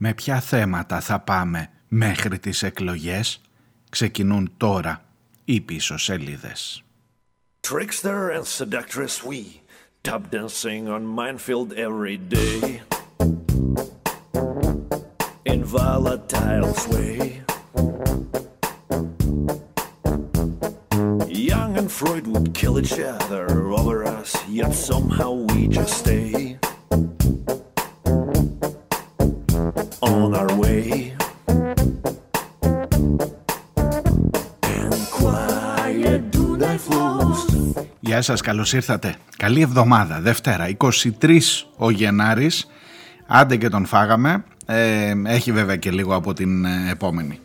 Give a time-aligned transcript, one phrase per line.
[0.00, 3.40] Με ποια θέματα θα πάμε μέχρι τις εκλογές
[3.88, 5.04] ξεκινούν τώρα
[5.44, 6.82] οι πίσω σελίδες.
[7.60, 9.42] Trickster and seductress we
[10.06, 12.60] Tub dancing on minefield every day
[15.52, 17.42] In volatile way
[21.50, 23.44] Young and Freud would kill each other
[23.80, 26.58] over us Yet somehow we just stay
[38.18, 39.14] Γεια σας, καλώς ήρθατε.
[39.36, 40.68] Καλή εβδομάδα, Δευτέρα,
[41.20, 42.66] 23 ο Γενάρης.
[43.26, 44.44] Άντε και τον φάγαμε.
[44.66, 47.40] Ε, έχει βέβαια και λίγο από την ε, επόμενη.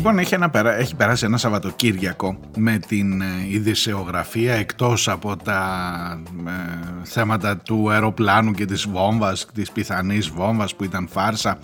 [0.00, 5.62] Λοιπόν, έχει, ένα, έχει περάσει ένα Σαββατοκύριακο με την ε, ειδησεογραφία εκτός από τα
[6.46, 6.50] ε,
[7.02, 11.58] θέματα του αεροπλάνου και της βόμβας, της πιθανής βόμβας που ήταν φάρσα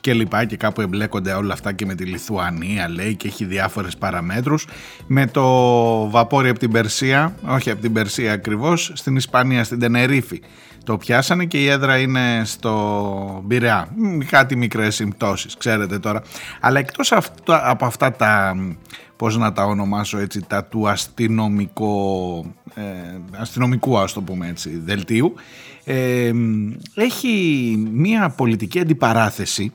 [0.00, 3.96] και λοιπά και κάπου εμπλέκονται όλα αυτά και με τη Λιθουανία λέει και έχει διάφορες
[3.96, 4.66] παραμέτρους
[5.06, 5.44] με το
[6.10, 10.40] βαπόρι από την Περσία, όχι από την Περσία ακριβώς, στην Ισπανία, στην Τενερίφη
[10.88, 13.88] το πιάσανε και η έδρα είναι στο Μπειραιά.
[14.30, 16.22] Κάτι μικρές συμπτώσεις, ξέρετε τώρα.
[16.60, 17.12] Αλλά εκτός
[17.44, 18.56] από αυτά τα,
[19.16, 22.82] πώς να τα ονομάσω έτσι, τα του αστυνομικό, ε,
[23.36, 25.34] αστυνομικού ας το πούμε έτσι, δελτίου,
[25.84, 26.30] ε,
[26.94, 27.28] έχει
[27.92, 29.72] μία πολιτική αντιπαράθεση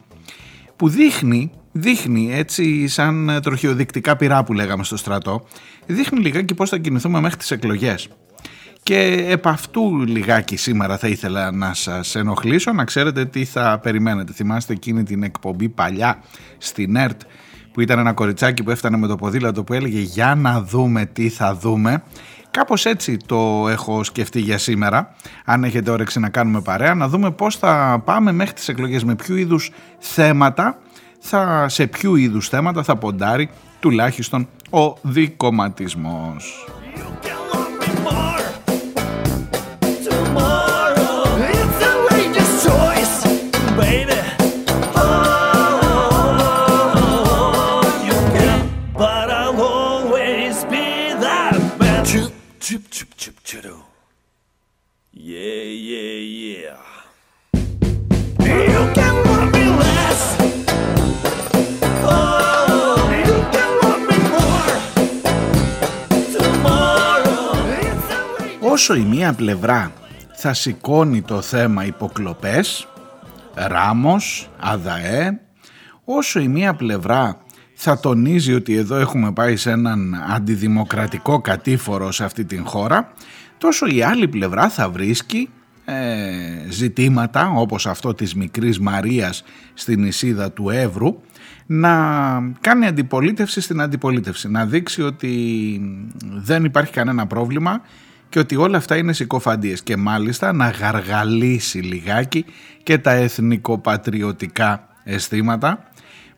[0.83, 5.45] που δείχνει, δείχνει έτσι σαν τροχιοδεικτικά πυρά που λέγαμε στο στρατό,
[5.85, 8.07] δείχνει λιγάκι πώς θα κινηθούμε μέχρι τις εκλογές.
[8.83, 14.33] Και επ' αυτού λιγάκι σήμερα θα ήθελα να σας ενοχλήσω, να ξέρετε τι θα περιμένετε.
[14.33, 16.23] Θυμάστε εκείνη την εκπομπή παλιά
[16.57, 17.21] στην ΕΡΤ
[17.71, 21.29] που ήταν ένα κοριτσάκι που έφτανε με το ποδήλατο που έλεγε για να δούμε τι
[21.29, 22.03] θα δούμε.
[22.53, 25.15] Κάπως έτσι το έχω σκεφτεί για σήμερα,
[25.45, 29.15] αν έχετε όρεξη να κάνουμε παρέα, να δούμε πώς θα πάμε μέχρι τις εκλογές, με
[29.15, 30.77] ποιου είδους θέματα,
[31.19, 33.49] θα, σε ποιου είδους θέματα θα ποντάρει
[33.79, 36.65] τουλάχιστον ο δικοματισμός.
[68.73, 69.91] Όσο η μία πλευρά
[70.33, 72.87] θα σηκώνει το θέμα υποκλοπές,
[73.53, 75.39] Ράμος, ΑΔΑΕ,
[76.03, 77.37] όσο η μία πλευρά
[77.73, 83.11] θα τονίζει ότι εδώ έχουμε πάει σε έναν αντιδημοκρατικό κατήφορο σε αυτή την χώρα,
[83.63, 85.49] τόσο η άλλη πλευρά θα βρίσκει
[85.85, 85.93] ε,
[86.69, 89.43] ζητήματα όπως αυτό της μικρής Μαρίας
[89.73, 91.21] στην Ισίδα του Εύρου
[91.65, 91.93] να
[92.61, 95.31] κάνει αντιπολίτευση στην αντιπολίτευση, να δείξει ότι
[96.23, 97.81] δεν υπάρχει κανένα πρόβλημα
[98.29, 102.45] και ότι όλα αυτά είναι συκοφαντίες και μάλιστα να γαργαλίσει λιγάκι
[102.83, 105.83] και τα εθνικοπατριωτικά αισθήματα.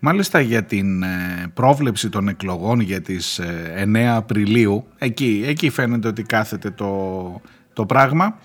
[0.08, 3.42] Μάλιστα για την ε, πρόβλεψη των εκλογών για τις
[3.84, 7.42] 9 ε, Απριλίου, εκεί, εκεί φαίνεται ότι κάθεται το,
[7.74, 8.38] το πράγμα.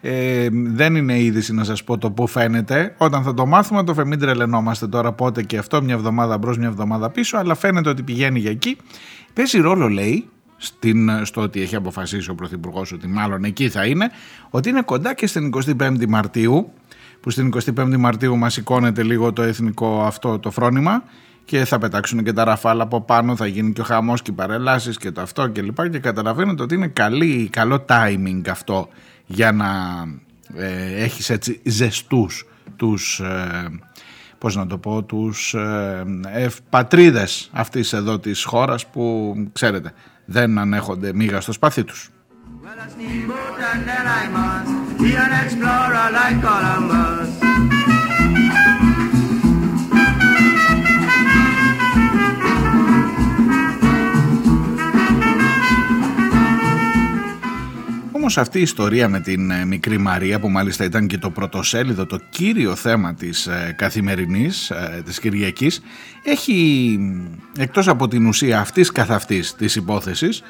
[0.00, 2.94] Ε, δεν είναι είδηση να σας πω το που φαίνεται.
[2.98, 6.68] Όταν θα το μάθουμε το μην τρελαινόμαστε τώρα πότε και αυτό, μια εβδομάδα μπρος, μια
[6.68, 8.76] εβδομάδα πίσω, αλλά φαίνεται ότι πηγαίνει για εκεί.
[9.32, 14.10] Παίζει ρόλο λέει στην, στο ότι έχει αποφασίσει ο Πρωθυπουργός ότι μάλλον εκεί θα είναι,
[14.50, 16.72] ότι είναι κοντά και στην 25η Μαρτίου,
[17.20, 21.02] που στην 25η Μαρτίου μας σηκώνεται λίγο το εθνικό αυτό το φρόνημα
[21.44, 24.34] και θα πετάξουν και τα ραφάλα από πάνω, θα γίνει και ο χαμός και οι
[24.34, 28.88] παρελάσεις και το αυτό και λοιπά και καταλαβαίνετε ότι είναι καλή, καλό timing αυτό
[29.26, 29.66] για να
[30.54, 32.46] ε, έχεις έτσι ζεστούς
[32.76, 33.78] τους, ε,
[34.38, 39.92] πώς να το πω, τους ε, πατρίδες αυτής εδώ της χώρας που ξέρετε
[40.24, 42.10] δεν ανέχονται μίγα στο σπάθι τους.
[58.28, 62.06] Όμως αυτή η ιστορία με την ε, μικρή Μαρία που μάλιστα ήταν και το πρωτοσέλιδο,
[62.06, 65.82] το κύριο θέμα της ε, καθημερινής, ε, της Κυριακής,
[66.24, 66.98] έχει
[67.58, 70.42] εκτός από την ουσία αυτής καθ' αυτής της υπόθεσης,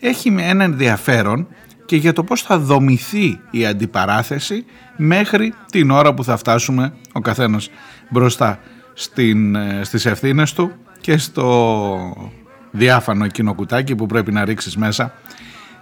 [0.00, 1.48] έχει ένα ενδιαφέρον
[1.86, 4.64] και για το πώς θα δομηθεί η αντιπαράθεση
[4.96, 7.70] μέχρι την ώρα που θα φτάσουμε ο καθένας
[8.10, 8.58] μπροστά
[8.94, 12.28] στην, στις ευθύνες του και στο
[12.70, 15.12] διάφανο εκείνο κουτάκι που πρέπει να ρίξεις μέσα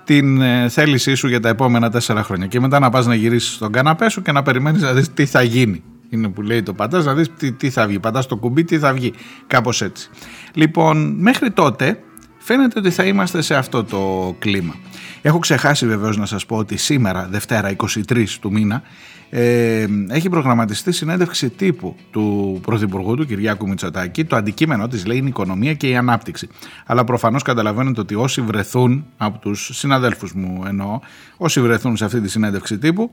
[0.04, 3.54] την ε, θέλησή σου για τα επόμενα τέσσερα χρόνια και μετά να πας να γυρίσεις
[3.54, 5.82] στον καναπέ σου και να περιμένεις να δεις τι θα γίνει.
[6.08, 7.98] Είναι που λέει το πατάς να δεις τι, τι θα βγει.
[7.98, 9.12] Πατάς το κουμπί τι θα βγει.
[9.46, 10.10] Κάπως έτσι.
[10.54, 11.98] Λοιπόν, μέχρι τότε
[12.44, 14.74] φαίνεται ότι θα είμαστε σε αυτό το κλίμα.
[15.22, 18.82] Έχω ξεχάσει βεβαίως να σας πω ότι σήμερα, Δευτέρα 23 του μήνα,
[19.30, 24.24] ε, έχει προγραμματιστεί συνέντευξη τύπου του Πρωθυπουργού του Κυριάκου Μητσοτάκη.
[24.24, 26.48] Το αντικείμενο της λέει είναι η οικονομία και η ανάπτυξη.
[26.86, 31.00] Αλλά προφανώς καταλαβαίνετε ότι όσοι βρεθούν, από τους συναδέλφους μου εννοώ,
[31.36, 33.10] όσοι βρεθούν σε αυτή τη συνέντευξη τύπου,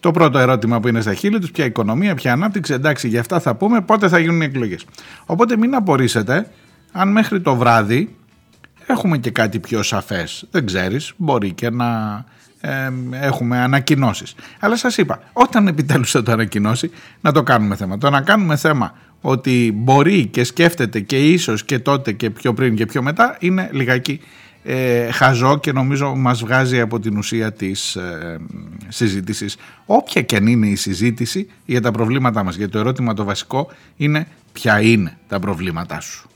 [0.00, 3.40] το πρώτο ερώτημα που είναι στα χείλη τους, ποια οικονομία, ποια ανάπτυξη, εντάξει για αυτά
[3.40, 4.84] θα πούμε, πότε θα γίνουν οι εκλογές.
[5.26, 6.50] Οπότε μην απορρίσετε
[6.92, 8.14] αν μέχρι το βράδυ
[8.90, 10.46] έχουμε και κάτι πιο σαφές.
[10.50, 12.24] Δεν ξέρεις, μπορεί και να
[13.10, 14.34] έχουμε ανακοινώσεις.
[14.60, 16.90] Αλλά σας είπα, όταν επιτέλους θα το ανακοινώσει,
[17.20, 17.98] να το κάνουμε θέμα.
[17.98, 22.74] Το να κάνουμε θέμα ότι μπορεί και σκέφτεται και ίσως και τότε και πιο πριν
[22.74, 24.20] και πιο μετά είναι λιγάκι
[24.64, 28.38] ε, χαζό και νομίζω μας βγάζει από την ουσία της ε,
[28.88, 29.56] συζήτησης.
[29.86, 32.56] Όποια και αν είναι η συζήτηση για τα προβλήματά μας.
[32.56, 36.28] Γιατί το ερώτημα το βασικό είναι ποια είναι τα προβλήματά σου.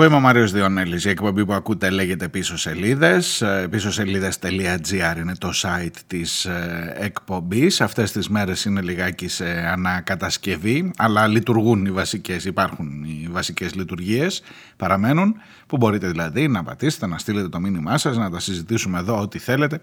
[0.00, 5.16] Εγώ είμαι ο Μάριος Διονέλης, η εκπομπή που ακούτε λέγεται πίσω σελίδες, ε, πίσω σελίδες.gr
[5.16, 11.86] είναι το site της ε, εκπομπής, αυτές τις μέρες είναι λιγάκι σε ανακατασκευή, αλλά λειτουργούν
[11.86, 14.42] οι βασικές, υπάρχουν οι βασικές λειτουργίες,
[14.76, 15.34] παραμένουν,
[15.66, 19.38] που μπορείτε δηλαδή να πατήσετε, να στείλετε το μήνυμά σας, να τα συζητήσουμε εδώ ό,τι
[19.38, 19.80] θέλετε,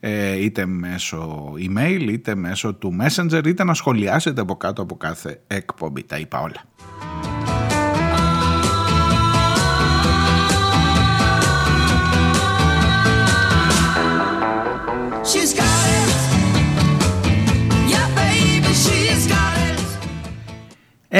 [0.00, 5.40] ε, είτε μέσω email, είτε μέσω του messenger, είτε να σχολιάσετε από κάτω από κάθε
[5.46, 6.64] εκπομπή, τα είπα όλα.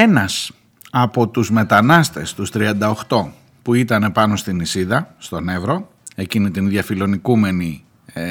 [0.03, 0.51] Ένας
[0.91, 3.33] από τους μετανάστες, τους 38
[3.63, 8.23] που ήταν πάνω στην Ισίδα, στον Εύρο, εκείνη την διαφιλονικούμενη, ε,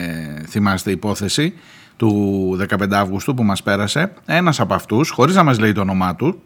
[0.47, 1.53] θυμάστε, υπόθεση
[1.97, 6.15] του 15 Αύγουστου που μας πέρασε, ένας από αυτούς, χωρίς να μας λέει το όνομά
[6.15, 6.41] του,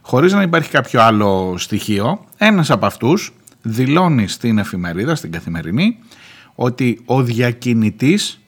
[0.00, 3.32] χωρίς να υπάρχει κάποιο άλλο στοιχείο, ένας από αυτούς
[3.62, 5.98] δηλώνει στην εφημερίδα, στην καθημερινή,
[6.54, 8.40] ότι ο διακινητής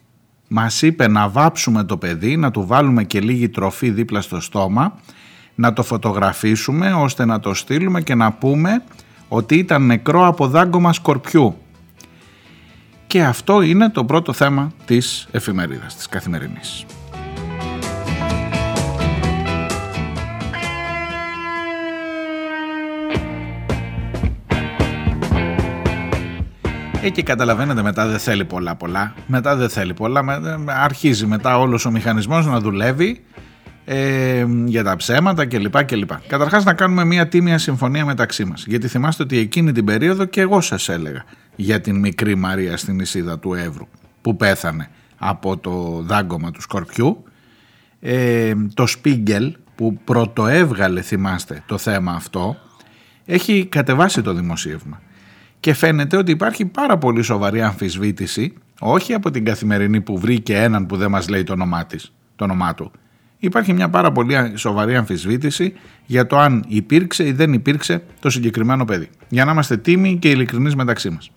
[0.49, 5.00] μας είπε να βάψουμε το παιδί, να του βάλουμε και λίγη τροφή δίπλα στο στόμα,
[5.60, 8.82] να το φωτογραφίσουμε ώστε να το στείλουμε και να πούμε
[9.28, 11.56] ότι ήταν νεκρό από δάγκωμα σκορπιού.
[13.06, 16.87] Και αυτό είναι το πρώτο θέμα της εφημερίδας, της καθημερινής.
[27.02, 29.14] Εκεί καταλαβαίνετε μετά δεν θέλει πολλά πολλά.
[29.26, 30.25] Μετά δεν θέλει πολλά.
[30.66, 33.25] Αρχίζει μετά όλος ο μηχανισμός να δουλεύει
[33.90, 35.85] ε, για τα ψέματα κλπ.
[35.85, 36.11] κλπ.
[36.26, 38.64] Καταρχάς να κάνουμε μια τίμια συμφωνία μεταξύ μας.
[38.66, 41.25] Γιατί θυμάστε ότι εκείνη την περίοδο και εγώ σας έλεγα
[41.57, 43.88] για την μικρή Μαρία στην Ισίδα του Εύρου
[44.23, 47.25] που πέθανε από το δάγκωμα του Σκορπιού.
[48.00, 52.57] Ε, το Σπίγκελ που πρωτοέβγαλε θυμάστε το θέμα αυτό
[53.25, 55.00] έχει κατεβάσει το δημοσίευμα
[55.61, 60.87] και φαίνεται ότι υπάρχει πάρα πολύ σοβαρή αμφισβήτηση όχι από την καθημερινή που βρήκε έναν
[60.87, 62.92] που δεν μας λέει το όνομά, της, το όνομά του
[63.38, 65.73] υπάρχει μια πάρα πολύ σοβαρή αμφισβήτηση
[66.07, 69.09] για το αν υπήρξε ή δεν υπήρξε το συγκεκριμένο παιδί.
[69.28, 71.30] Για να είμαστε τίμοι και ειλικρινείς μεταξύ μας.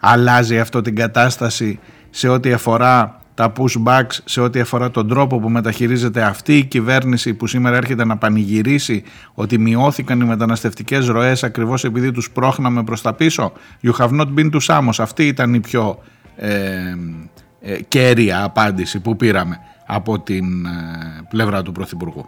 [0.00, 1.78] Αλλάζει αυτό την κατάσταση
[2.10, 7.34] σε ό,τι αφορά τα pushbacks, σε ό,τι αφορά τον τρόπο που μεταχειρίζεται αυτή η κυβέρνηση
[7.34, 9.02] που σήμερα έρχεται να πανηγυρίσει
[9.34, 14.26] ότι μειώθηκαν οι μεταναστευτικές ροές ακριβώς επειδή τους πρόχναμε προς τα πίσω; You have not
[14.36, 14.94] been to Samos.
[14.98, 16.02] Αυτή ήταν η πιο
[16.36, 16.50] ε,
[17.60, 19.58] ε, κέρια απάντηση που πήραμε
[19.94, 20.70] από την ε,
[21.28, 22.26] πλευρά του Πρωθυπουργού.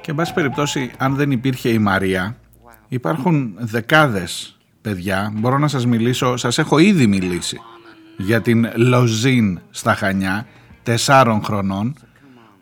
[0.00, 2.36] Και εν πάση περιπτώσει αν δεν υπήρχε η Μαρία
[2.88, 7.60] υπάρχουν δεκάδες παιδιά, μπορώ να σας μιλήσω, σας έχω ήδη μιλήσει
[8.16, 10.46] για την Λοζίν στα Χανιά,
[10.82, 11.94] τεσσάρων χρονών,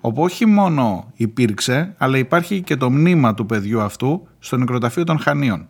[0.09, 5.19] όπου όχι μόνο υπήρξε, αλλά υπάρχει και το μνήμα του παιδιού αυτού στο νεκροταφείο των
[5.19, 5.69] Χανίων.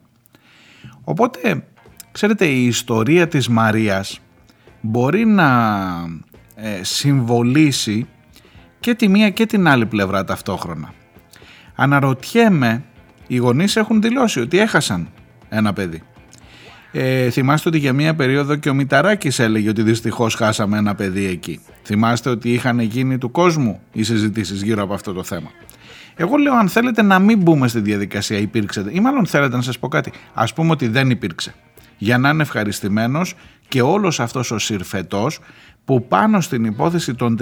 [1.04, 1.64] Οπότε,
[2.12, 4.20] ξέρετε, η ιστορία της Μαρίας
[4.80, 5.48] μπορεί να
[6.54, 8.06] ε, συμβολήσει
[8.80, 10.92] και τη μία και την άλλη πλευρά ταυτόχρονα.
[11.74, 12.84] Αναρωτιέμαι,
[13.26, 15.08] οι γονείς έχουν δηλώσει ότι έχασαν
[15.48, 16.02] ένα παιδί.
[16.92, 21.26] Ε, θυμάστε ότι για μία περίοδο και ο Μηταράκης έλεγε ότι δυστυχώς χάσαμε ένα παιδί
[21.26, 21.60] εκεί.
[21.82, 25.50] Θυμάστε ότι είχαν γίνει του κόσμου οι συζητήσεις γύρω από αυτό το θέμα.
[26.16, 29.78] Εγώ λέω αν θέλετε να μην μπούμε στη διαδικασία υπήρξε ή μάλλον θέλετε να σας
[29.78, 30.12] πω κάτι.
[30.34, 31.54] Ας πούμε ότι δεν υπήρξε.
[31.98, 33.34] Για να είναι ευχαριστημένος
[33.68, 35.40] και όλος αυτός ο συρφετός
[35.84, 37.38] που πάνω στην υπόθεση των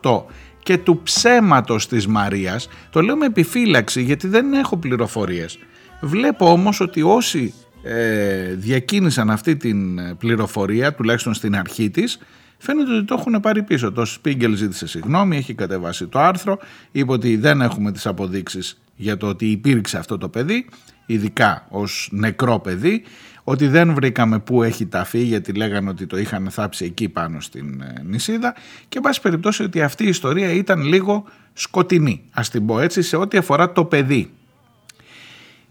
[0.00, 0.22] 38
[0.62, 5.58] και του ψέματος της Μαρίας, το λέω με επιφύλαξη γιατί δεν έχω πληροφορίες.
[6.00, 12.18] Βλέπω όμως ότι όσοι ε, διακίνησαν αυτή την πληροφορία, τουλάχιστον στην αρχή της,
[12.58, 13.92] φαίνεται ότι το έχουν πάρει πίσω.
[13.92, 16.58] Το Spiegel ζήτησε συγγνώμη, έχει κατεβάσει το άρθρο,
[16.92, 20.66] είπε ότι δεν έχουμε τις αποδείξεις για το ότι υπήρξε αυτό το παιδί,
[21.06, 23.02] ειδικά ως νεκρό παιδί,
[23.44, 27.80] ότι δεν βρήκαμε πού έχει ταφεί γιατί λέγανε ότι το είχαν θάψει εκεί πάνω στην
[27.80, 28.54] ε, νησίδα
[28.88, 33.02] και εν πάση περιπτώσει ότι αυτή η ιστορία ήταν λίγο σκοτεινή, ας την πω έτσι,
[33.02, 34.30] σε ό,τι αφορά το παιδί.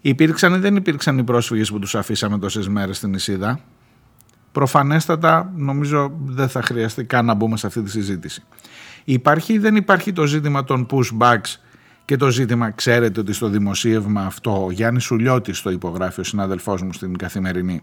[0.04, 3.60] Υπήρξαν ή δεν υπήρξαν οι πρόσφυγες που τους αφήσαμε τόσες μέρες στην νησίδα.
[4.52, 8.42] Προφανέστατα νομίζω δεν θα χρειαστεί καν να μπούμε σε αυτή τη συζήτηση.
[9.04, 11.56] Υπάρχει ή δεν υπάρχει το ζήτημα των pushbacks
[12.04, 16.82] και το ζήτημα, ξέρετε ότι στο δημοσίευμα αυτό, ο Γιάννης Σουλιώτης το υπογράφει ο συνάδελφός
[16.82, 17.82] μου στην Καθημερινή,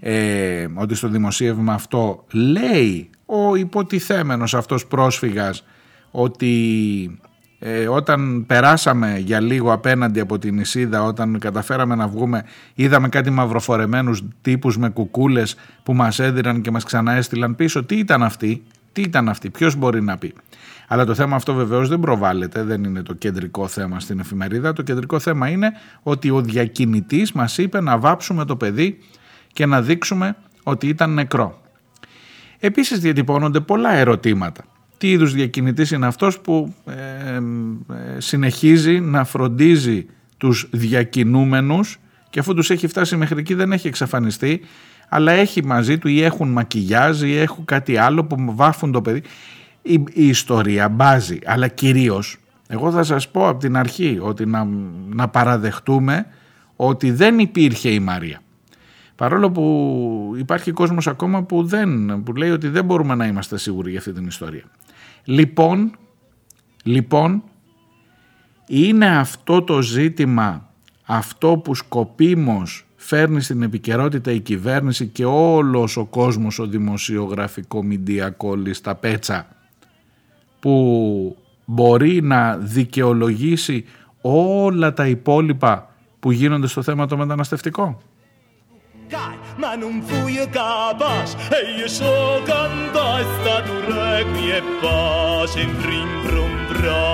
[0.00, 5.64] ε, ότι στο δημοσίευμα αυτό λέει ο υποτιθέμενος αυτός πρόσφυγας
[6.10, 7.20] ότι
[7.68, 12.44] ε, όταν περάσαμε για λίγο απέναντι από την Ισίδα, όταν καταφέραμε να βγούμε,
[12.74, 17.84] είδαμε κάτι μαυροφορεμένους τύπους με κουκούλες που μας έδιραν και μας ξανά έστειλαν πίσω.
[17.84, 20.34] Τι ήταν αυτοί, τι ήταν αυτοί, ποιος μπορεί να πει;
[20.88, 24.72] Αλλά το θέμα αυτό βεβαίως δεν προβάλλεται, δεν είναι το κεντρικό θέμα στην εφημερίδα.
[24.72, 28.98] Το κεντρικό θέμα είναι ότι ο διακινητής μας είπε να βάψουμε το παιδί
[29.52, 31.60] και να δείξουμε ότι ήταν νεκρό.
[32.58, 34.64] Επίσης διατυπώνονται πολλά ερωτήματα.
[34.98, 36.92] Τι είδους διακινητής είναι αυτός που ε,
[37.34, 41.98] ε, συνεχίζει να φροντίζει τους διακινούμενους
[42.30, 44.60] και αφού τους έχει φτάσει μέχρι εκεί δεν έχει εξαφανιστεί
[45.08, 49.22] αλλά έχει μαζί του ή έχουν μακιγιάζ ή έχουν κάτι άλλο που βάφουν το παιδί
[49.82, 52.36] η, ιστορία μπάζει, αλλά κυρίως
[52.68, 54.68] εγώ θα σας πω από την αρχή ότι να,
[55.08, 56.26] να παραδεχτούμε
[56.76, 58.40] ότι δεν υπήρχε η Μαρία.
[59.16, 63.90] Παρόλο που υπάρχει κόσμος ακόμα που, δεν, που λέει ότι δεν μπορούμε να είμαστε σίγουροι
[63.90, 64.64] για αυτή την ιστορία.
[65.28, 65.96] Λοιπόν,
[66.82, 67.42] λοιπόν,
[68.66, 70.68] είναι αυτό το ζήτημα
[71.06, 78.54] αυτό που σκοπίμως φέρνει στην επικαιρότητα η κυβέρνηση και όλος ο κόσμος ο δημοσιογραφικό μηντιακό
[78.70, 79.46] στα πέτσα
[80.60, 83.84] που μπορεί να δικαιολογήσει
[84.20, 88.02] όλα τα υπόλοιπα που γίνονται στο θέμα το μεταναστευτικό.
[89.76, 97.04] Non fui capace e io so cantare stato requi e pace in rimbrombra.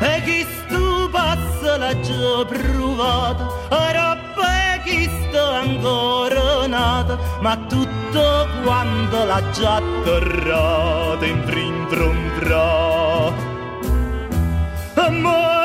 [0.00, 4.06] E chi stu passa la già provata, ora
[4.86, 13.34] chi sto ancora nata, ma tutto quanto l'ha già atterrata in trintrontra.
[14.94, 15.55] Amore,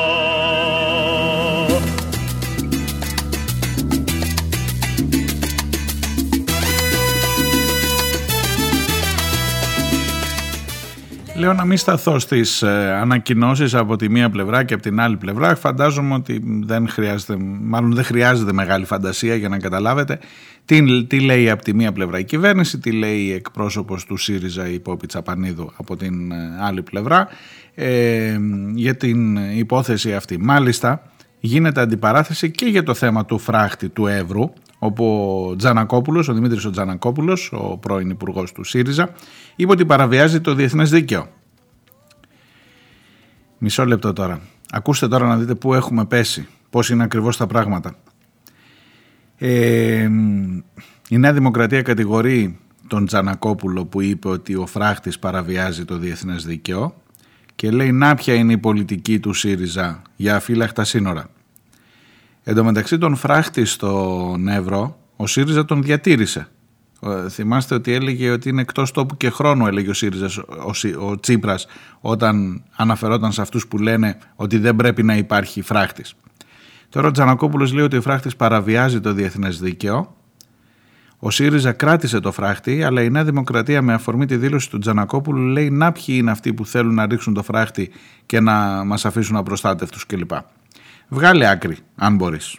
[11.43, 15.17] Λέω να μην σταθώ στις ε, ανακοινώσεις από τη μία πλευρά και από την άλλη
[15.17, 15.55] πλευρά.
[15.55, 20.19] Φαντάζομαι ότι δεν χρειάζεται, μάλλον δεν χρειάζεται μεγάλη φαντασία για να καταλάβετε
[20.65, 24.67] τι, τι λέει από τη μία πλευρά η κυβέρνηση, τι λέει η εκπρόσωπος του ΣΥΡΙΖΑ
[24.67, 27.27] η Πόπη Τσαπανίδου από την ε, άλλη πλευρά
[27.75, 28.37] ε,
[28.73, 30.37] για την υπόθεση αυτή.
[30.39, 31.01] Μάλιστα
[31.39, 34.53] γίνεται αντιπαράθεση και για το θέμα του φράχτη του Εύρου
[34.83, 35.05] όπου
[35.49, 39.09] ο Τζανακόπουλος, ο Δημήτρης ο Τζανακόπουλος, ο πρώην υπουργός του ΣΥΡΙΖΑ,
[39.55, 41.27] είπε ότι παραβιάζει το διεθνές δίκαιο.
[43.57, 44.39] Μισό λεπτό τώρα.
[44.71, 47.95] Ακούστε τώρα να δείτε πού έχουμε πέσει, πώς είναι ακριβώς τα πράγματα.
[49.37, 50.09] Ε,
[51.09, 56.95] η Νέα Δημοκρατία κατηγορεί τον Τζανακόπουλο που είπε ότι ο φράχτης παραβιάζει το διεθνές δίκαιο
[57.55, 61.29] και λέει να ποια είναι η πολιτική του ΣΥΡΙΖΑ για αφύλακτα σύνορα.
[62.43, 66.47] Εν τω μεταξύ τον φράχτη στο Νεύρο ο ΣΥΡΙΖΑ τον διατήρησε.
[67.29, 71.65] Θυμάστε ότι έλεγε ότι είναι εκτός τόπου και χρόνου έλεγε ο ΣΥΡΙΖΑ ο, ο Τσίπρας
[71.99, 76.13] όταν αναφερόταν σε αυτούς που λένε ότι δεν πρέπει να υπάρχει φράχτης.
[76.89, 80.15] Τώρα ο Τζανακόπουλος λέει ότι ο φράχτης παραβιάζει το διεθνές δίκαιο
[81.25, 85.41] ο ΣΥΡΙΖΑ κράτησε το φράχτη, αλλά η Νέα Δημοκρατία με αφορμή τη δήλωση του Τζανακόπουλου
[85.41, 87.91] λέει να ποιοι είναι αυτοί που θέλουν να ρίξουν το φράχτη
[88.25, 90.31] και να μας αφήσουν απροστάτευτους κλπ.
[91.13, 92.57] Βγάλε άκρη, αν μπορείς.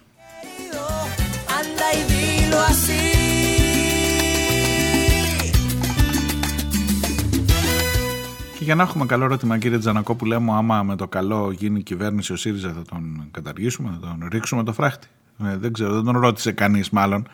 [8.58, 11.82] Και για να έχουμε καλό ερώτημα κύριε Τζανακόπουλε μου άμα με το καλό γίνει η
[11.82, 15.06] κυβέρνηση ο ΣΥΡΙΖΑ θα τον καταργήσουμε, θα τον ρίξουμε το φράχτη.
[15.44, 17.28] Ε, δεν ξέρω, δεν τον ρώτησε κανείς μάλλον.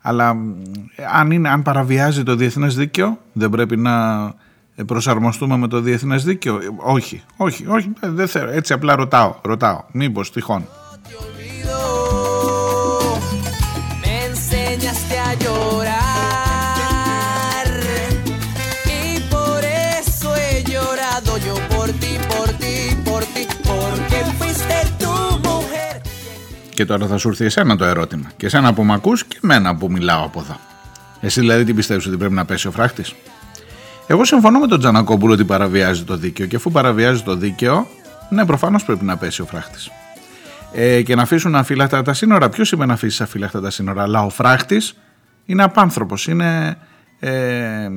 [0.00, 0.28] Αλλά
[1.12, 4.24] αν, είναι, αν παραβιάζει το διεθνές δίκαιο δεν πρέπει να
[4.84, 6.58] προσαρμοστούμε με το διεθνές δίκαιο.
[6.76, 8.50] Όχι, όχι, όχι, δεν θέλω.
[8.50, 9.84] Έτσι απλά ρωτάω, ρωτάω.
[9.92, 10.68] Μήπως τυχόν.
[26.74, 28.30] Και τώρα θα σου έρθει εσένα το ερώτημα.
[28.36, 30.56] Και εσένα που με ακούς και εμένα που μιλάω από εδώ.
[31.20, 33.14] Εσύ δηλαδή τι πιστεύεις ότι πρέπει να πέσει ο φράχτης;
[34.06, 37.86] Εγώ συμφωνώ με τον Τζανακόπουλο ότι παραβιάζει το δίκαιο και αφού παραβιάζει το δίκαιο,
[38.28, 39.90] ναι προφανώς πρέπει να πέσει ο φράχτης.
[40.72, 42.48] Ε, και να αφήσουν αφύλακτα τα σύνορα.
[42.48, 44.96] Ποιος είπε να αφήσεις αφύλακτα τα σύνορα, αλλά ο φράχτης
[45.44, 46.76] είναι απάνθρωπος, είναι
[47.20, 47.88] ε,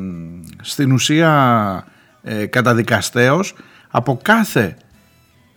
[0.62, 1.86] στην ουσία
[2.22, 3.56] ε, καταδικαστέος
[3.90, 4.78] από κάθε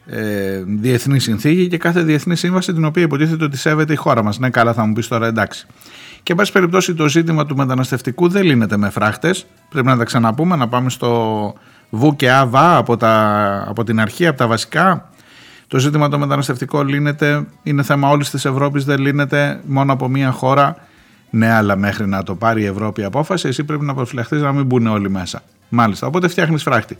[0.06, 4.38] ε, διεθνή συνθήκη και κάθε διεθνή σύμβαση την οποία υποτίθεται ότι σέβεται η χώρα μας.
[4.38, 5.66] Ναι, καλά, θα μου πεις τώρα εντάξει.
[6.22, 9.46] Και, εν πάση περιπτώσει, το ζήτημα του μεταναστευτικού δεν λύνεται με φράχτες.
[9.68, 11.54] Πρέπει να τα ξαναπούμε, να πάμε στο
[11.90, 12.96] βου και αβά από,
[13.68, 15.08] από την αρχή, από τα βασικά.
[15.66, 20.30] Το ζήτημα το μεταναστευτικό λύνεται, είναι θέμα όλης της Ευρώπης, δεν λύνεται μόνο από μία
[20.30, 20.76] χώρα.
[21.30, 24.64] Ναι, αλλά μέχρι να το πάρει η Ευρώπη απόφαση, εσύ πρέπει να προφυλαχθείς να μην
[24.64, 25.42] μπουν όλοι μέσα.
[25.68, 26.06] Μάλιστα.
[26.06, 26.96] Οπότε φτιάχνεις φράχτη.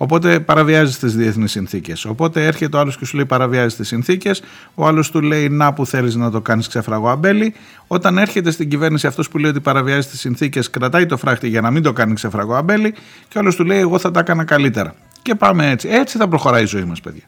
[0.00, 2.04] Οπότε παραβιάζεις τις διεθνείς συνθήκες.
[2.04, 4.42] Οπότε έρχεται ο άλλος και σου λέει παραβιάζεις τις συνθήκες.
[4.74, 7.54] Ο άλλος του λέει να που θέλεις να το κάνεις ξεφραγό αμπέλι.
[7.86, 11.60] Όταν έρχεται στην κυβέρνηση αυτός που λέει ότι παραβιάζει τις συνθήκες, κρατάει το φράχτη για
[11.60, 12.92] να μην το κάνει ξεφραγό αμπέλι.
[13.28, 14.94] Και ο άλλος του λέει εγώ θα τα έκανα καλύτερα.
[15.22, 15.88] Και πάμε έτσι.
[15.88, 17.22] Έτσι θα προχωράει η ζωή μας, παιδιά.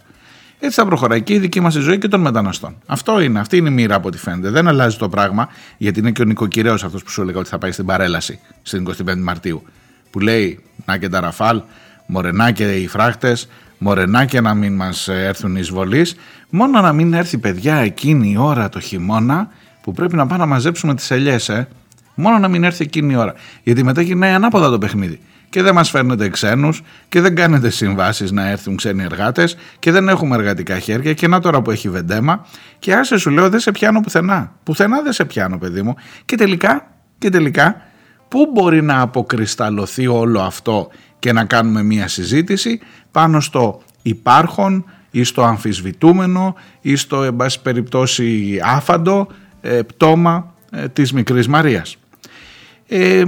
[0.63, 2.77] Έτσι θα προχωράει και η δική μας ζωή και των μεταναστών.
[2.87, 4.51] Αυτό είναι, αυτή είναι η μοίρα από ό,τι φαίνεται.
[4.51, 7.59] Δεν αλλάζει το πράγμα, γιατί είναι και ο νοικοκυρέος αυτός που σου έλεγα ότι θα
[7.59, 9.63] πάει στην παρέλαση στην 25η Μαρτίου.
[10.11, 11.63] Που λέει, να και τα ραφάλ,
[12.11, 16.15] μορενάκια οι φράχτες, μορενάκια να μην μας έρθουν εισβολείς,
[16.51, 19.49] μόνο να μην έρθει παιδιά εκείνη η ώρα το χειμώνα
[19.83, 21.69] που πρέπει να πάμε να μαζέψουμε τις ελιές, ε.
[22.15, 23.35] Μόνο να μην έρθει εκείνη η ώρα.
[23.63, 25.21] Γιατί μετά γυρνάει ανάποδα το παιχνίδι.
[25.51, 30.09] Και δεν μας φέρνετε ξένους και δεν κάνετε συμβάσεις να έρθουν ξένοι εργάτες και δεν
[30.09, 32.47] έχουμε εργατικά χέρια και να τώρα που έχει βεντέμα
[32.79, 34.53] και άσε σου λέω δεν σε πιάνω πουθενά.
[34.63, 35.95] Πουθενά δεν σε πιάνω παιδί μου.
[36.25, 37.83] Και τελικά, και τελικά,
[38.29, 40.89] πού μπορεί να αποκρισταλωθεί όλο αυτό
[41.21, 42.81] και να κάνουμε μία συζήτηση
[43.11, 49.29] πάνω στο υπάρχον ή στο αμφισβητούμενο ή στο εν πάση περιπτώσει άφαντο
[49.61, 51.97] ε, πτώμα ε, της μικρής Μαρίας.
[52.89, 53.23] Ε,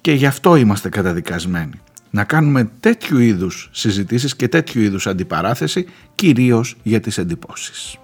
[0.00, 1.80] και γι' αυτό είμαστε καταδικασμένοι.
[2.10, 7.98] Να κάνουμε τέτοιου είδους συζητήσεις και τέτοιου είδους αντιπαράθεση κυρίως για τις εντυπώσεις.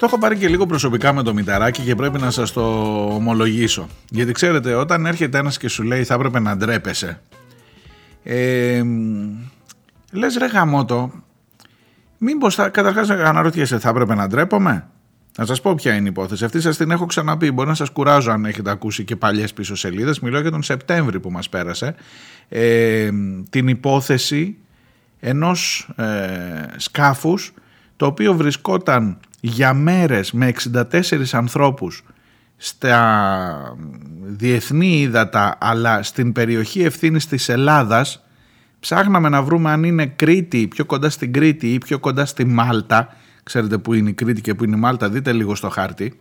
[0.00, 2.62] Το έχω πάρει και λίγο προσωπικά με το μηταράκι και πρέπει να σας το
[3.14, 3.88] ομολογήσω.
[4.10, 7.20] Γιατί ξέρετε, όταν έρχεται ένας και σου λέει θα έπρεπε να ντρέπεσαι,
[8.22, 8.82] ε,
[10.12, 11.12] λες ρε γαμότο,
[12.18, 14.86] μήπως θα, καταρχάς αναρωτιέσαι θα έπρεπε να ντρέπομαι;
[15.38, 16.44] Να σας πω ποια είναι η υπόθεση.
[16.44, 17.50] Αυτή σας την έχω ξαναπεί.
[17.50, 20.20] Μπορεί να σας κουράζω αν έχετε ακούσει και παλιές πίσω σελίδες.
[20.20, 21.94] Μιλώ για τον Σεπτέμβρη που μας πέρασε.
[22.48, 23.10] Ε,
[23.50, 24.56] την υπόθεση
[25.20, 26.04] ενός ε,
[26.76, 27.52] σκάφους
[27.96, 30.92] το οποίο βρισκόταν για μέρες με 64
[31.32, 32.04] ανθρώπους
[32.56, 33.76] στα
[34.22, 38.24] διεθνή ύδατα αλλά στην περιοχή ευθύνης της Ελλάδας
[38.80, 43.16] ψάχναμε να βρούμε αν είναι Κρήτη πιο κοντά στην Κρήτη ή πιο κοντά στη Μάλτα.
[43.42, 46.20] Ξέρετε που είναι η Κρήτη και που είναι η Μάλτα δείτε λίγο στο χάρτη.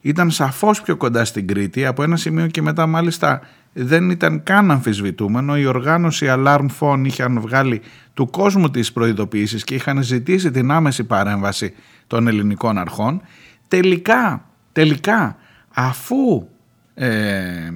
[0.00, 3.40] Ήταν σαφώς πιο κοντά στην Κρήτη από ένα σημείο και μετά μάλιστα
[3.72, 5.58] δεν ήταν καν αμφισβητούμενο.
[5.58, 7.80] Η οργάνωση Alarm Phone είχαν βγάλει
[8.14, 11.74] του κόσμου τις προειδοποιήσεις και είχαν ζητήσει την άμεση παρέμβαση
[12.08, 13.22] των ελληνικών αρχών
[13.68, 15.36] τελικά, τελικά
[15.74, 16.48] αφού
[16.94, 17.70] ε,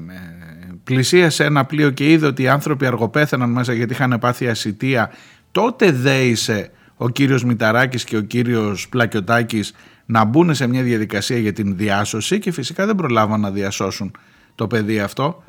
[0.85, 5.11] πλησίασε ένα πλοίο και είδε ότι οι άνθρωποι αργοπέθαιναν μέσα γιατί είχαν πάθει ασυτεία
[5.51, 9.75] τότε δέησε ο κύριος Μηταράκης και ο κύριος Πλακιωτάκης
[10.07, 14.17] να μπουν σε μια διαδικασία για την διάσωση και φυσικά δεν προλάβαν να διασώσουν
[14.55, 15.45] το παιδί αυτό.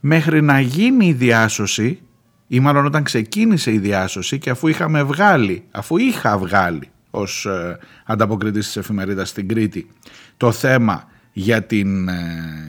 [0.00, 2.00] Μέχρι να γίνει η διάσωση
[2.46, 7.78] ή μάλλον όταν ξεκίνησε η διάσωση και αφού είχαμε βγάλει, αφού είχα βγάλει ως ε,
[8.06, 9.88] ανταποκριτής της εφημερίδας στην Κρήτη
[10.36, 12.14] το θέμα για την ε,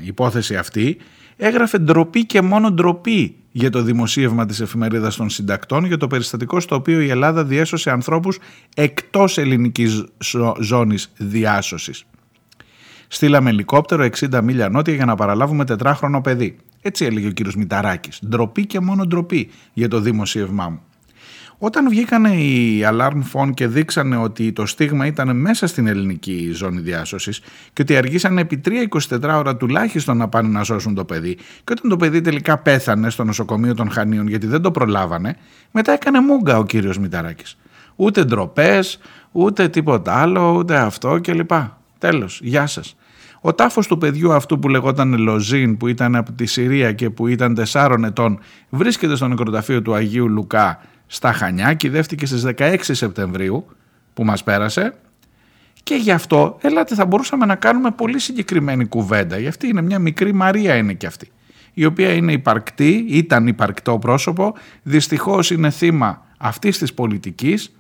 [0.04, 0.98] υπόθεση αυτή
[1.38, 6.60] έγραφε ντροπή και μόνο ντροπή για το δημοσίευμα της εφημερίδας των συντακτών για το περιστατικό
[6.60, 8.40] στο οποίο η Ελλάδα διέσωσε ανθρώπους
[8.76, 10.06] εκτός ελληνικής
[10.60, 12.04] ζώνης διάσωσης.
[13.08, 16.58] Στείλαμε ελικόπτερο 60 μίλια νότια για να παραλάβουμε τετράχρονο παιδί.
[16.82, 18.20] Έτσι έλεγε ο κύριος Μηταράκης.
[18.28, 20.82] Ντροπή και μόνο ντροπή για το δημοσίευμά μου.
[21.62, 26.80] Όταν βγήκαν οι alarm phone και δείξανε ότι το στίγμα ήταν μέσα στην ελληνική ζώνη
[26.82, 27.42] διάσωσης
[27.74, 28.62] και ότι αργήσαν επί
[29.10, 33.10] 3-24 ώρα τουλάχιστον να πάνε να σώσουν το παιδί και όταν το παιδί τελικά πέθανε
[33.10, 35.36] στο νοσοκομείο των Χανίων γιατί δεν το προλάβανε,
[35.72, 37.58] μετά έκανε μούγκα ο κύριος Μηταράκης.
[37.96, 39.00] Ούτε ντροπές,
[39.32, 41.52] ούτε τίποτα άλλο, ούτε αυτό κλπ.
[41.98, 42.96] Τέλος, γεια σας.
[43.42, 47.28] Ο τάφος του παιδιού αυτού που λεγόταν Λοζίν που ήταν από τη Συρία και που
[47.28, 50.80] ήταν 4 ετών βρίσκεται στο νεκροταφείο του Αγίου Λουκά
[51.12, 53.66] στα Χανιά, κυδεύτηκε στις 16 Σεπτεμβρίου
[54.14, 54.94] που μας πέρασε
[55.84, 59.38] και γι' αυτό, ελάτε, θα μπορούσαμε να κάνουμε πολύ συγκεκριμένη κουβέντα.
[59.38, 61.32] Γι' αυτή είναι μια μικρή Μαρία είναι και αυτή.
[61.74, 67.79] Η οποία είναι υπαρκτή, ήταν υπαρκτό πρόσωπο, δυστυχώς είναι θύμα αυτής της πολιτικής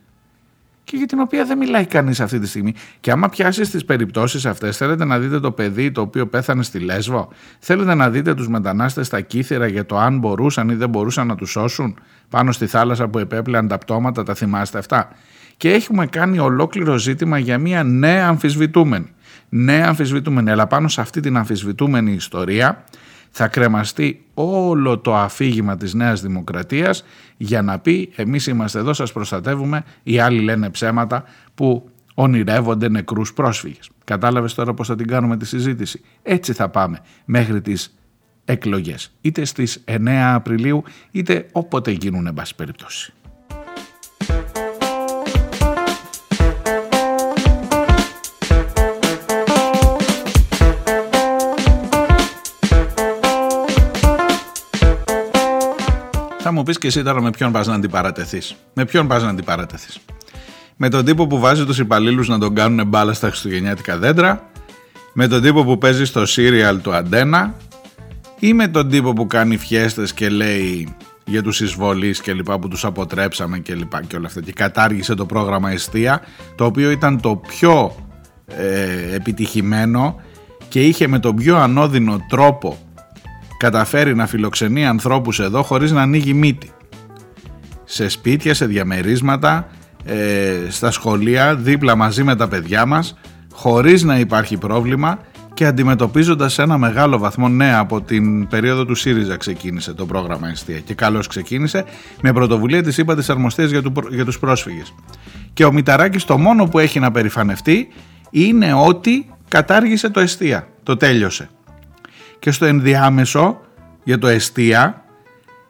[0.89, 2.73] και για την οποία δεν μιλάει κανείς αυτή τη στιγμή.
[2.99, 6.79] Και άμα πιάσει τις περιπτώσεις αυτές, θέλετε να δείτε το παιδί το οποίο πέθανε στη
[6.79, 11.27] Λέσβο, θέλετε να δείτε τους μετανάστες στα κύθυρα για το αν μπορούσαν ή δεν μπορούσαν
[11.27, 11.99] να τους σώσουν
[12.29, 15.11] πάνω στη θάλασσα που επέπλεαν τα πτώματα, τα θυμάστε αυτά;
[15.57, 19.07] Και έχουμε κάνει ολόκληρο ζήτημα για μια νέα αμφισβητούμενη.
[19.49, 22.83] Νέα αμφισβητούμενη, αλλά πάνω σε αυτή την αμφισβητούμενη ιστορία
[23.31, 27.03] θα κρεμαστεί όλο το αφήγημα της Νέας Δημοκρατίας
[27.41, 31.23] για να πει εμείς είμαστε εδώ, σας προστατεύουμε, οι άλλοι λένε ψέματα
[31.55, 33.89] που ονειρεύονται νεκρούς πρόσφυγες.
[34.03, 37.97] Κατάλαβες τώρα πώς θα την κάνουμε τη συζήτηση; Έτσι θα πάμε μέχρι τις
[38.45, 39.11] εκλογές.
[39.21, 43.13] Είτε στις 9 Απριλίου είτε όποτε γίνουν εν πάση περιπτώσει.
[56.49, 58.55] Θα μου πεις και εσύ τώρα με ποιον πας να αντιπαρατεθείς.
[58.73, 59.99] Με ποιον πας να αντιπαρατεθείς.
[60.75, 64.49] Με τον τύπο που βάζει τους υπαλλήλους να τον κάνουν μπάλα στα χριστουγεννιάτικα δέντρα.
[65.13, 67.55] Με τον τύπο που παίζει στο σύριαλ του Αντένα.
[68.39, 72.67] Ή με τον τύπο που κάνει φιέστες και λέει για τους εισβολείς και λοιπά που
[72.67, 76.21] τους αποτρέψαμε και λοιπά και όλα αυτά και κατάργησε το πρόγραμμα Εστία
[76.55, 77.95] το οποίο ήταν το πιο
[78.45, 80.21] ε, επιτυχημένο
[80.69, 82.77] και είχε με τον πιο ανώδυνο τρόπο
[83.59, 86.71] καταφέρει να φιλοξενεί ανθρώπους εδώ χωρίς να ανοίγει μύτη.
[87.83, 89.67] Σε σπίτια, σε διαμερίσματα,
[90.05, 93.17] ε, στα σχολεία, δίπλα μαζί με τα παιδιά μας,
[93.53, 95.19] χωρίς να υπάρχει πρόβλημα
[95.53, 100.79] και αντιμετωπίζοντας ένα μεγάλο βαθμό ναι από την περίοδο του ΣΥΡΙΖΑ ξεκίνησε το πρόγραμμα Εστία
[100.79, 101.83] και καλώς ξεκίνησε
[102.21, 104.93] με πρωτοβουλία της ΥΠΑ της Αρμοστίας για, του, για τους πρόσφυγες.
[105.53, 107.87] Και ο Μηταράκης το μόνο που έχει να περηφανευτεί
[108.29, 111.49] είναι ότι κατάργησε το Εστία, το τέλειωσε
[112.39, 113.61] και στο ενδιάμεσο
[114.03, 115.03] για το εστία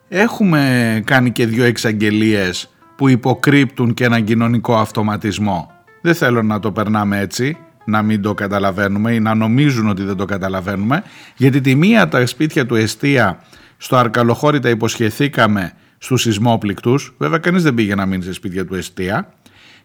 [0.08, 5.71] έχουμε κάνει και δύο εξαγγελίες που υποκρύπτουν και έναν κοινωνικό αυτοματισμό.
[6.01, 10.15] Δεν θέλω να το περνάμε έτσι, να μην το καταλαβαίνουμε ή να νομίζουν ότι δεν
[10.15, 11.03] το καταλαβαίνουμε,
[11.36, 13.39] γιατί τη μία τα σπίτια του εστία
[13.77, 18.75] στο Αρκαλοχώρη τα υποσχεθήκαμε στους σεισμόπληκτους, βέβαια κανείς δεν πήγε να μείνει σε σπίτια του
[18.75, 19.34] εστία,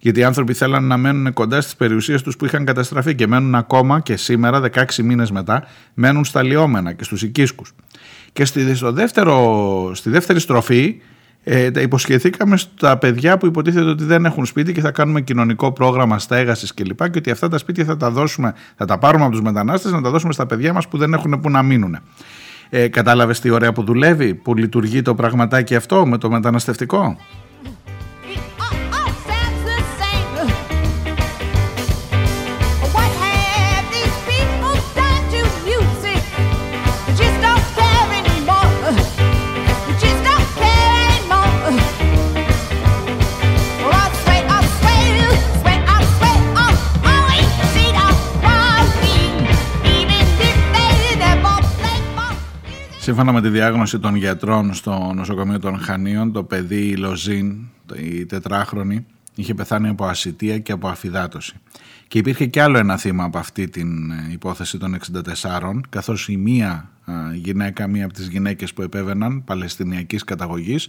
[0.04, 3.54] γιατί οι άνθρωποι θέλαν να μένουν κοντά στις περιουσίες τους που είχαν καταστραφεί και μένουν
[3.54, 7.72] ακόμα και σήμερα, 16 μήνες μετά, μένουν στα λιώμενα και στους οικίσκους.
[8.32, 11.00] Και στη, στο δεύτερο, στη δεύτερη στροφή
[11.44, 15.72] ε, τα υποσχεθήκαμε στα παιδιά που υποτίθεται ότι δεν έχουν σπίτι και θα κάνουμε κοινωνικό
[15.72, 17.02] πρόγραμμα στέγασης κλπ.
[17.02, 19.92] Και, και ότι αυτά τα σπίτια θα τα, δώσουμε, θα τα πάρουμε από τους μετανάστες
[19.92, 21.98] να τα δώσουμε στα παιδιά μας που δεν έχουν που να μείνουν.
[22.70, 27.16] Ε, κατάλαβες τι ωραία που δουλεύει, που λειτουργεί το πραγματάκι αυτό με το μεταναστευτικό;
[53.04, 57.56] Σύμφωνα με τη διάγνωση των γιατρών στο νοσοκομείο των Χανίων, το παιδί η Λοζίν,
[57.96, 61.54] η τετράχρονη, είχε πεθάνει από ασυτεία και από αφυδάτωση.
[62.08, 64.96] Και υπήρχε και άλλο ένα θύμα από αυτή την ε, υπόθεση των
[65.42, 70.88] 64, καθώς η μία ε, γυναίκα, μία από τις γυναίκες που επέβαιναν, παλαιστινιακής καταγωγής,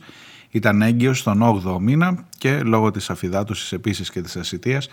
[0.50, 4.90] ήταν έγκυος στον 8ο μήνα και λόγω της αφιδάτωσης επίσης και της ασυτείας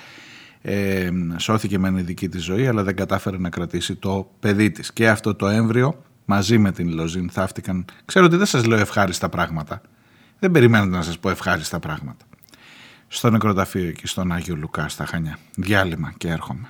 [0.63, 4.93] ε, σώθηκε με δική της ζωή αλλά δεν κατάφερε να κρατήσει το παιδί της.
[4.93, 7.85] Και αυτό το έμβριο μαζί με την Λοζίν θαύτηκαν.
[8.05, 9.81] Ξέρω ότι δεν σας λέω ευχάριστα πράγματα.
[10.39, 12.25] Δεν περιμένετε να σας πω ευχάριστα πράγματα
[13.13, 15.39] στο νεκροταφείο εκεί στον Άγιο Λουκά στα Χανιά.
[15.57, 16.69] Διάλειμμα και έρχομαι.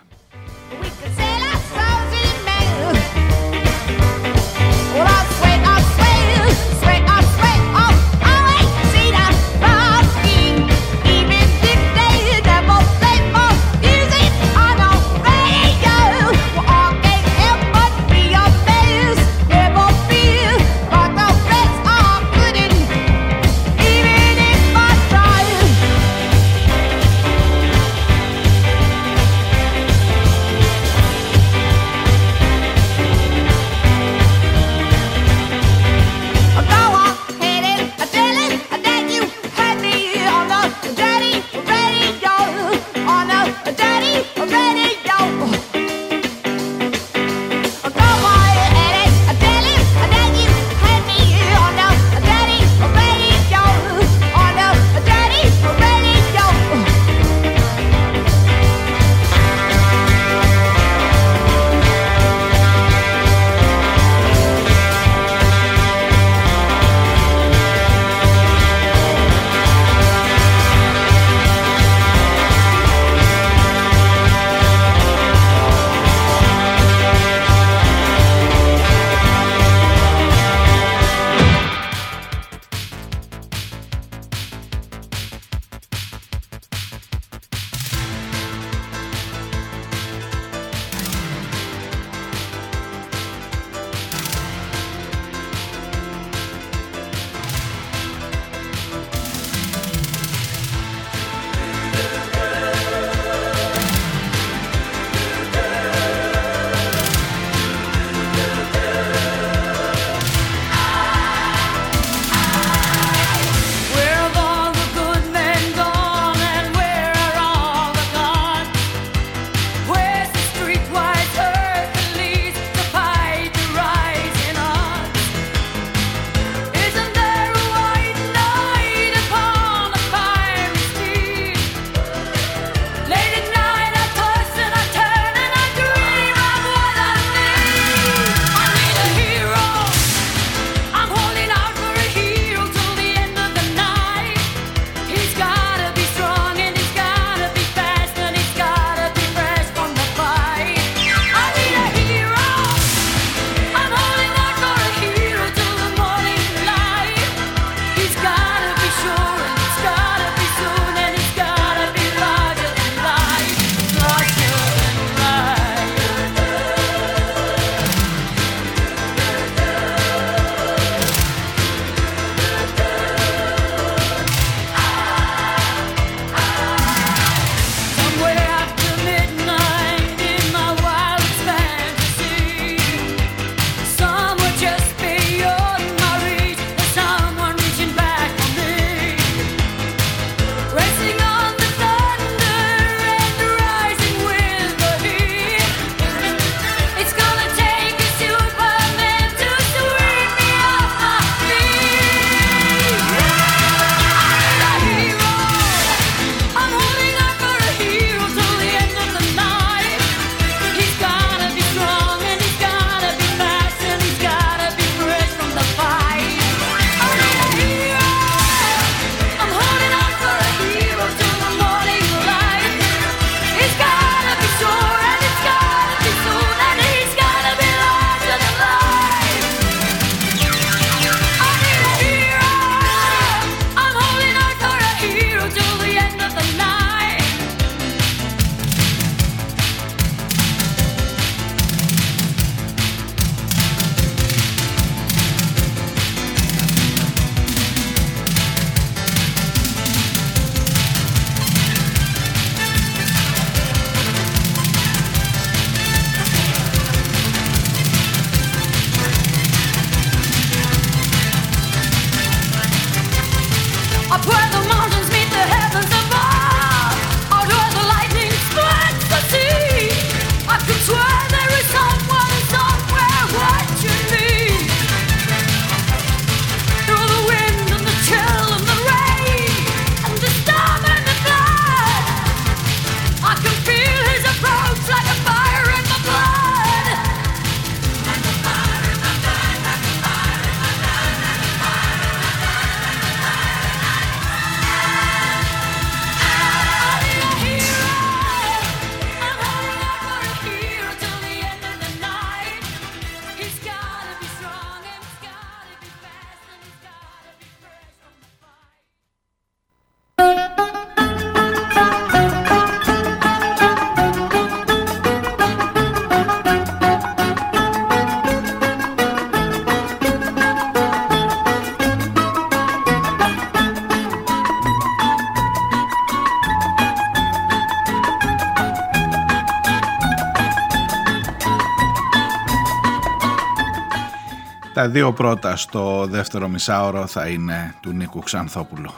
[334.83, 338.91] Τα δύο πρώτα στο δεύτερο μισάωρο θα είναι του Νίκου Ξανθόπουλου.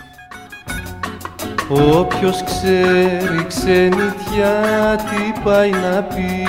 [1.69, 6.47] Όποιος ξέρει ξενιτιά τι πάει να πει.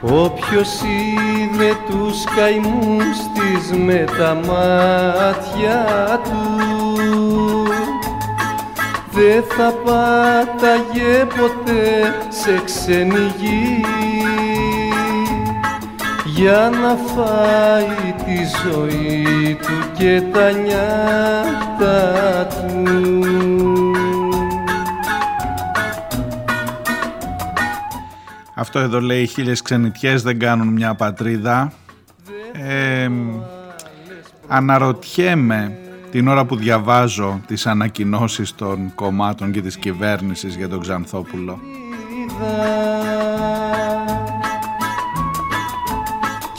[0.00, 5.86] Όποιος είδε τους καημούς της με τα μάτια
[6.24, 6.62] του.
[9.10, 14.01] Δεν θα πάταγε ποτέ σε ξένη γη
[16.42, 21.96] για να φάει τη ζωή του και τα νιάτα
[22.46, 22.82] του.
[28.54, 31.72] Αυτό εδώ λέει χίλιες ξενιτιές δεν κάνουν μια πατρίδα.
[32.52, 33.10] Ε,
[34.48, 35.76] αναρωτιέμαι
[36.10, 41.58] την ώρα που διαβάζω τις ανακοινώσεις των κομμάτων και της κυβέρνησης για τον Ξανθόπουλο.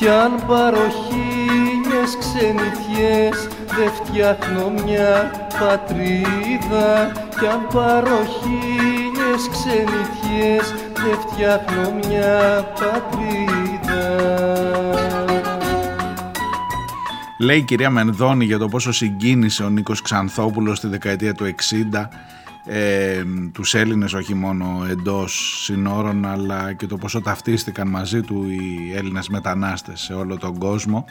[0.03, 7.11] Κι αν πάρω χίλιες ξενιτιές δεν φτιάχνω μια πατρίδα.
[7.39, 14.01] Κι αν πάρω χίλιες ξενιτιές δεν φτιάχνω μια πατρίδα.
[17.37, 22.07] Λέει η κυρία Μενδώνη για το πόσο συγκίνησε ο Νίκος Ξανθόπουλος στη δεκαετία του 60
[22.65, 28.93] ε, τους Έλληνες όχι μόνο εντός συνόρων αλλά και το πόσο ταυτίστηκαν μαζί του οι
[28.97, 31.05] Έλληνες μετανάστες σε όλο τον κόσμο.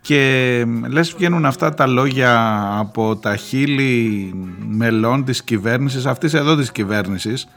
[0.00, 4.32] Και λες βγαίνουν αυτά τα λόγια από τα χείλη
[4.68, 7.48] μελών της κυβέρνησης αυτής εδώ της κυβέρνησης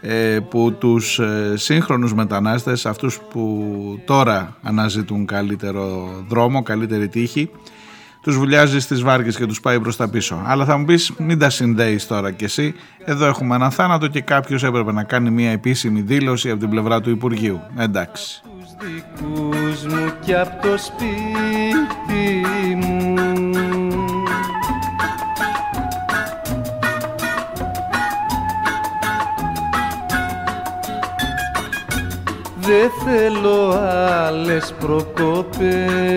[0.00, 3.64] ε, που τους ε, σύγχρονους μετανάστες, αυτούς που
[4.04, 7.50] τώρα αναζητούν καλύτερο δρόμο, καλύτερη τύχη,
[8.26, 10.42] τους βουλιάζει στις βάρκες και τους πάει προς τα πίσω.
[10.44, 14.20] Αλλά θα μου πεις μην τα συνδέεις τώρα κι εσύ, εδώ έχουμε ένα θάνατο και
[14.20, 17.60] κάποιος έπρεπε να κάνει μια επίσημη δήλωση από την πλευρά του Υπουργείου.
[17.78, 18.42] Εντάξει.
[19.22, 23.14] μου και από το σπίτι μου
[32.58, 33.70] Δεν θέλω
[34.26, 36.16] άλλες προκοπές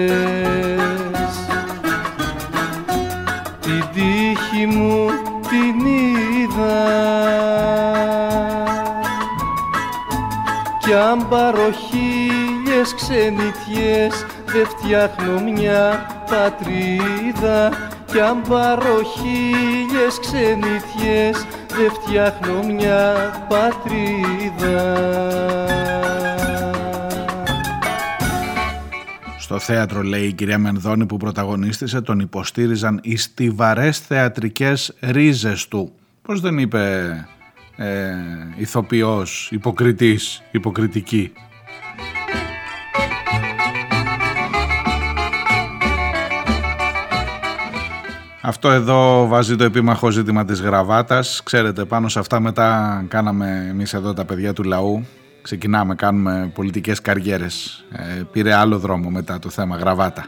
[4.59, 5.05] τύχη μου
[5.49, 6.77] την είδα.
[10.79, 17.69] Κι αν πάρω χίλιες ξενιτιές Δεν φτιάχνω μια πατρίδα.
[18.05, 23.13] Κι αν πάρω χίλιες ξενιτιές Δεν φτιάχνω μια
[23.47, 24.89] πατρίδα
[29.49, 35.91] Στο θέατρο λέει η κυρία Μενδώνη που πρωταγωνίστησε τον υποστήριζαν οι στιβαρές θεατρικές ρίζες του.
[36.21, 37.11] Πώς δεν είπε
[37.75, 38.13] ε,
[38.57, 41.31] ηθοποιός, υποκριτής, υποκριτική;
[48.41, 51.41] Αυτό εδώ βάζει το επίμαχο ζήτημα της γραβάτας.
[51.43, 55.05] Ξέρετε, πάνω σε αυτά μετά κάναμε εμείς εδώ τα παιδιά του λαού
[55.49, 57.85] ξεκινάμε, κάνουμε πολιτικές καριέρες.
[57.91, 60.25] Ε, πήρε άλλο δρόμο μετά το θέμα γραβάτα.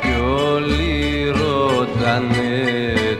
[0.00, 2.62] Κι όλοι ρωτάνε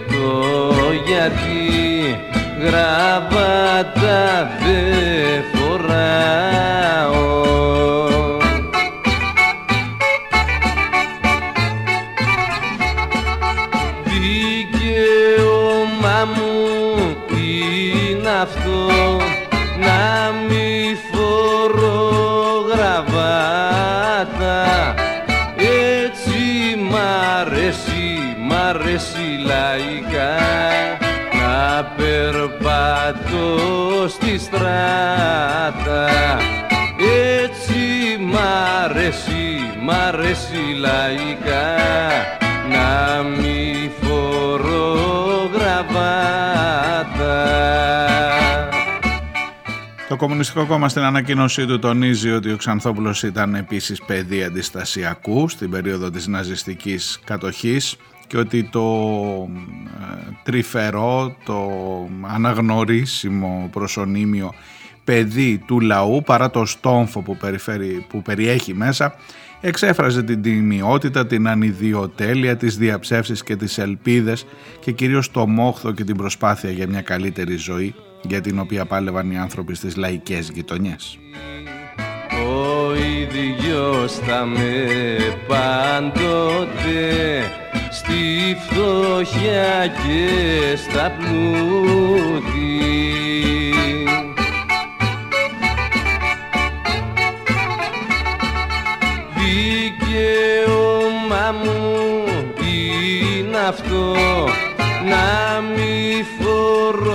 [0.08, 2.16] το γιατί
[2.61, 6.79] γραβάτα δεν φοράω
[34.09, 36.09] στη στράτα.
[37.42, 38.36] Έτσι μ'
[38.84, 41.76] αρέσει, μ' αρέσει λαϊκά.
[42.70, 46.28] Να μη φορώ γραβάτα.
[50.09, 55.70] Το Κομμουνιστικό Κόμμα στην ανακοίνωσή του τονίζει ότι ο Ξανθόπουλος ήταν επίσης παιδί αντιστασιακού στην
[55.70, 57.96] περίοδο της ναζιστικής κατοχής
[58.30, 58.86] και ότι το
[60.00, 61.70] ε, τρυφερό, το
[62.34, 64.54] αναγνωρίσιμο προσωνύμιο
[65.04, 69.14] παιδί του λαού παρά το στόμφο που, περιφέρει, που περιέχει μέσα
[69.60, 74.46] εξέφραζε την τιμιότητα, την ανιδιοτέλεια, τις διαψεύσεις και τις ελπίδες
[74.80, 79.30] και κυρίως το μόχθο και την προσπάθεια για μια καλύτερη ζωή για την οποία πάλευαν
[79.30, 81.18] οι άνθρωποι στις λαϊκές γειτονιές.
[82.48, 84.86] Ο ίδιος θα με
[85.48, 87.29] πάντοτε
[88.55, 92.80] φτώχεια και στα πλούτη.
[100.14, 101.78] Δικαίωμα μου
[102.59, 104.14] είναι αυτό
[105.09, 107.11] να μη φορογραβάτα.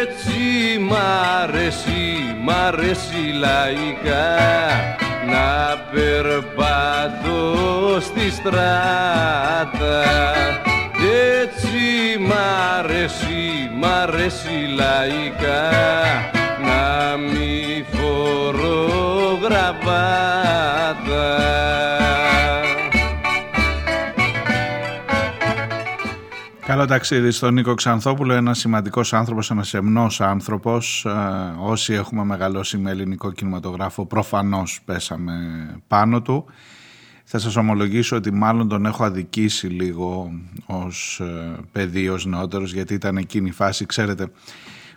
[0.00, 0.94] έτσι μ'
[1.42, 4.99] αρέσει, μ' αρέσει λαϊκά
[5.30, 7.40] να περπατώ
[8.00, 10.04] στη στράτα.
[11.42, 12.32] Έτσι μ'
[12.78, 16.39] αρέσει, μ' αρέσει λαϊκά
[26.70, 31.04] Καλό ταξίδι στον Νίκο Ξανθόπουλο, ένας σημαντικός άνθρωπος, ένας εμνός άνθρωπος.
[31.04, 31.10] Ε,
[31.58, 35.32] όσοι έχουμε μεγαλώσει με ελληνικό κινηματογράφο προφανώς πέσαμε
[35.88, 36.44] πάνω του.
[37.24, 40.32] Θα σας ομολογήσω ότι μάλλον τον έχω αδικήσει λίγο
[40.66, 44.30] ως ε, παιδί, ως νεότερος, γιατί ήταν εκείνη η φάση, ξέρετε,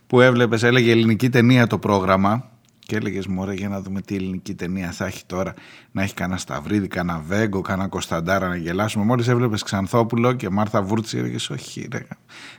[0.08, 2.50] που έβλεπες, έλεγε ελληνική ταινία το πρόγραμμα
[2.86, 5.54] και έλεγες Μωρέ, για να δούμε τι ελληνική ταινία θα έχει τώρα.
[5.92, 9.06] Να έχει κανένα Σταυρίδη, κανένα Βέγκο, κανένα Κωνσταντάρα να γελάσουμε.
[9.06, 11.88] Μόλις έβλεπες Ξανθόπουλο και Μάρθα Βούρτση, έλεγες Όχι,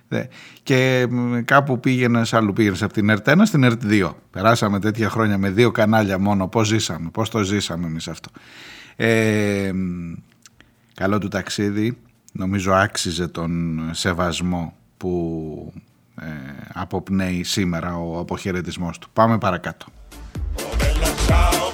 [0.09, 0.29] ρε.
[0.63, 1.09] Και
[1.45, 4.11] κάπου πήγαινες, αλλού πήγαινες από την ΕΡΤ 1 στην ΕΡΤ 2.
[4.31, 6.49] Περάσαμε τέτοια χρόνια με δύο κανάλια μόνο.
[6.49, 8.31] Πώς ζήσαμε, πώς το ζήσαμε εμείς αυτό.
[8.97, 9.73] Ε,
[10.95, 11.99] καλό του ταξίδι.
[12.33, 15.73] Νομίζω άξιζε τον σεβασμό που
[16.21, 16.27] ε,
[16.73, 19.09] αποπνέει σήμερα ο αποχαιρετισμός του.
[19.13, 19.87] Πάμε παρακάτω.
[20.57, 21.74] Ciao, bella ciao,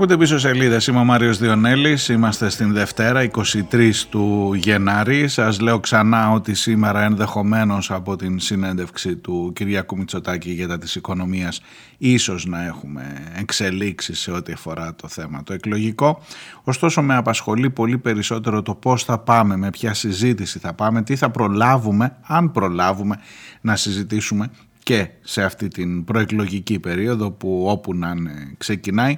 [0.00, 0.86] Ακούτε πίσω σελίδες.
[0.86, 2.08] Είμαι ο Μάριος Διονέλης.
[2.08, 5.28] Είμαστε στην Δευτέρα, 23 του Γενάρη.
[5.28, 10.94] Σας λέω ξανά ότι σήμερα ενδεχομένως από την συνέντευξη του Κυριακού Μητσοτάκη για τα της
[10.94, 11.60] οικονομίας
[11.98, 16.22] ίσως να έχουμε εξελίξεις σε ό,τι αφορά το θέμα το εκλογικό.
[16.64, 21.16] Ωστόσο, με απασχολεί πολύ περισσότερο το πώς θα πάμε, με ποια συζήτηση θα πάμε, τι
[21.16, 23.16] θα προλάβουμε, αν προλάβουμε
[23.60, 24.50] να συζητήσουμε
[24.82, 28.14] και σε αυτή την προεκλογική περίοδο που όπου να
[28.58, 29.16] ξεκινάει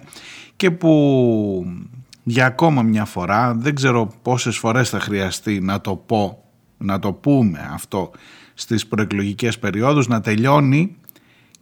[0.57, 0.93] και που
[2.23, 6.45] για ακόμα μια φορά, δεν ξέρω πόσες φορές θα χρειαστεί να το πω,
[6.79, 8.11] να το πούμε αυτό
[8.55, 10.97] στις προεκλογικές περιόδους, να τελειώνει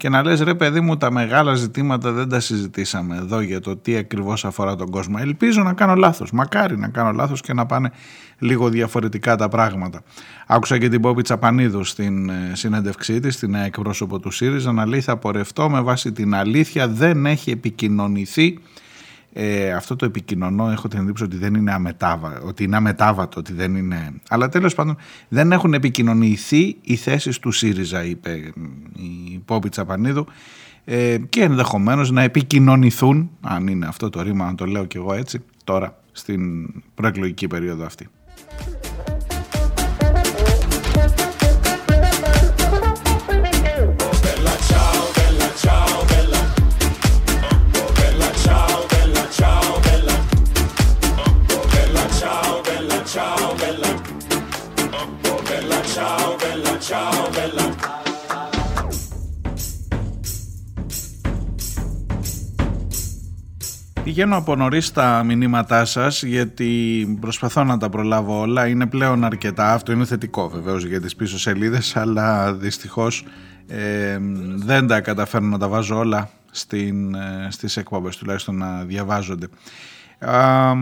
[0.01, 3.77] και να λες ρε παιδί μου τα μεγάλα ζητήματα δεν τα συζητήσαμε εδώ για το
[3.77, 5.17] τι ακριβώς αφορά τον κόσμο.
[5.21, 7.93] Ελπίζω να κάνω λάθος, μακάρι να κάνω λάθος και να πάνε
[8.39, 10.03] λίγο διαφορετικά τα πράγματα.
[10.47, 15.01] Άκουσα και την Πόπη Τσαπανίδου στην ε, συνέντευξή της, στην εκπρόσωπο του ΣΥΡΙΖΑ, να λέει
[15.01, 18.59] θα πορευτώ με βάση την αλήθεια, δεν έχει επικοινωνηθεί
[19.33, 23.53] ε, αυτό το επικοινωνώ έχω την εντύπωση ότι δεν είναι αμετάβατο, ότι είναι αμετάβατο, ότι
[23.53, 24.13] δεν είναι...
[24.29, 24.97] Αλλά τέλος πάντων
[25.29, 28.53] δεν έχουν επικοινωνηθεί οι θέσεις του ΣΥΡΙΖΑ, είπε
[28.97, 30.27] η Πόπη Τσαπανίδου,
[30.85, 35.15] ε, και ενδεχομένως να επικοινωνηθούν, αν είναι αυτό το ρήμα, να το λέω κι εγώ
[35.15, 38.09] έτσι, τώρα στην προεκλογική περίοδο αυτή.
[64.11, 66.69] Πηγαίνω από νωρίς τα μηνύματά σας γιατί
[67.21, 68.67] προσπαθώ να τα προλάβω όλα.
[68.67, 69.73] Είναι πλέον αρκετά.
[69.73, 73.25] Αυτό είναι θετικό βεβαίως για τις πίσω σελίδες αλλά δυστυχώς
[73.69, 74.19] ε,
[74.55, 79.49] δεν τα καταφέρνω να τα βάζω όλα στην, ε, στις εκπομπές τουλάχιστον να διαβάζονται.
[80.19, 80.73] Α,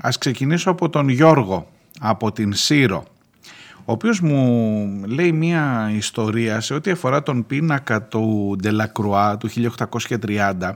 [0.00, 1.70] ας ξεκινήσω από τον Γιώργο
[2.00, 3.04] από την Σύρο
[3.84, 10.72] ο οποίος μου λέει μια ιστορία σε ό,τι αφορά τον πίνακα του Ντελακρουά του 1830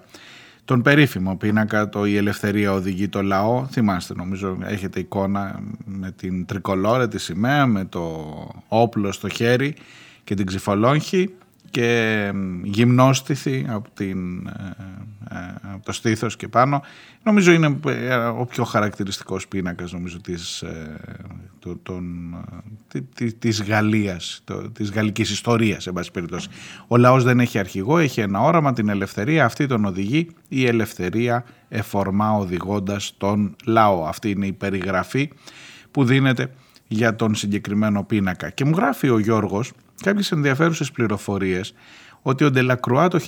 [0.70, 3.66] τον περίφημο πίνακα το «Η ελευθερία οδηγεί το λαό».
[3.70, 8.26] Θυμάστε νομίζω έχετε εικόνα με την τρικολόρε της σημαία, με το
[8.68, 9.74] όπλο στο χέρι
[10.24, 11.34] και την ξυφολόγχη
[11.70, 14.74] και γυμνόστιθη από, την, ε,
[15.30, 16.82] ε, από το στήθος και πάνω.
[17.22, 20.64] Νομίζω είναι ε, ο πιο χαρακτηριστικός πίνακας νομίζω της,
[21.82, 22.36] τον,
[23.38, 26.48] της Γαλλίας, της γαλλικής ιστορίας εν πάση περιπτώσει.
[26.86, 31.44] Ο λαός δεν έχει αρχηγό, έχει ένα όραμα, την ελευθερία, αυτή τον οδηγεί, η ελευθερία
[31.68, 34.04] εφορμά οδηγώντας τον λαό.
[34.06, 35.30] Αυτή είναι η περιγραφή
[35.90, 36.50] που δίνεται
[36.88, 38.50] για τον συγκεκριμένο πίνακα.
[38.50, 41.74] Και μου γράφει ο Γιώργος κάποιες ενδιαφέρουσες πληροφορίες
[42.22, 43.18] ότι ο Ντελακρουά το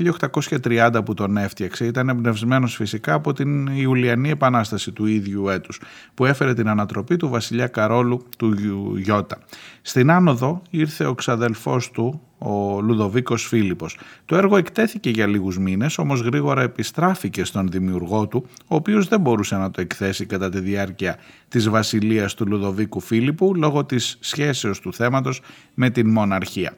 [0.63, 5.81] 1830 που τον έφτιαξε ήταν εμπνευσμένος φυσικά από την Ιουλιανή Επανάσταση του ίδιου έτους
[6.15, 8.55] που έφερε την ανατροπή του βασιλιά Καρόλου του
[8.97, 9.39] Γιώτα.
[9.83, 13.99] Στην άνοδο ήρθε ο ξαδελφός του, ο Λουδοβίκος Φίλιππος.
[14.25, 19.21] Το έργο εκτέθηκε για λίγους μήνες, όμως γρήγορα επιστράφηκε στον δημιουργό του, ο οποίος δεν
[19.21, 21.17] μπορούσε να το εκθέσει κατά τη διάρκεια
[21.49, 25.41] της βασιλείας του Λουδοβίκου Φίλιππου λόγω της σχέσεως του θέματος
[25.75, 26.73] με την μοναρχία.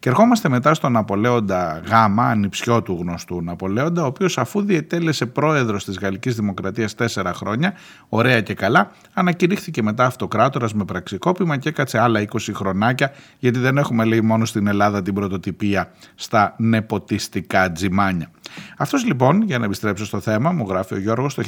[0.00, 5.84] Και ερχόμαστε μετά στον Ναπολέοντα Γ, ανιψιό του γνωστού Ναπολέοντα, ο οποίος αφού διετέλεσε πρόεδρος
[5.84, 7.74] της Γαλλικής Δημοκρατίας τέσσερα χρόνια,
[8.08, 13.78] ωραία και καλά, ανακηρύχθηκε μετά αυτοκράτορας με πραξικόπημα και έκατσε άλλα 20 χρονάκια, γιατί δεν
[13.78, 18.30] έχουμε λέει μόνο στην Ελλάδα την πρωτοτυπία στα νεποτιστικά τζιμάνια.
[18.78, 21.42] Αυτός λοιπόν, για να επιστρέψω στο θέμα, μου γράφει ο Γιώργος το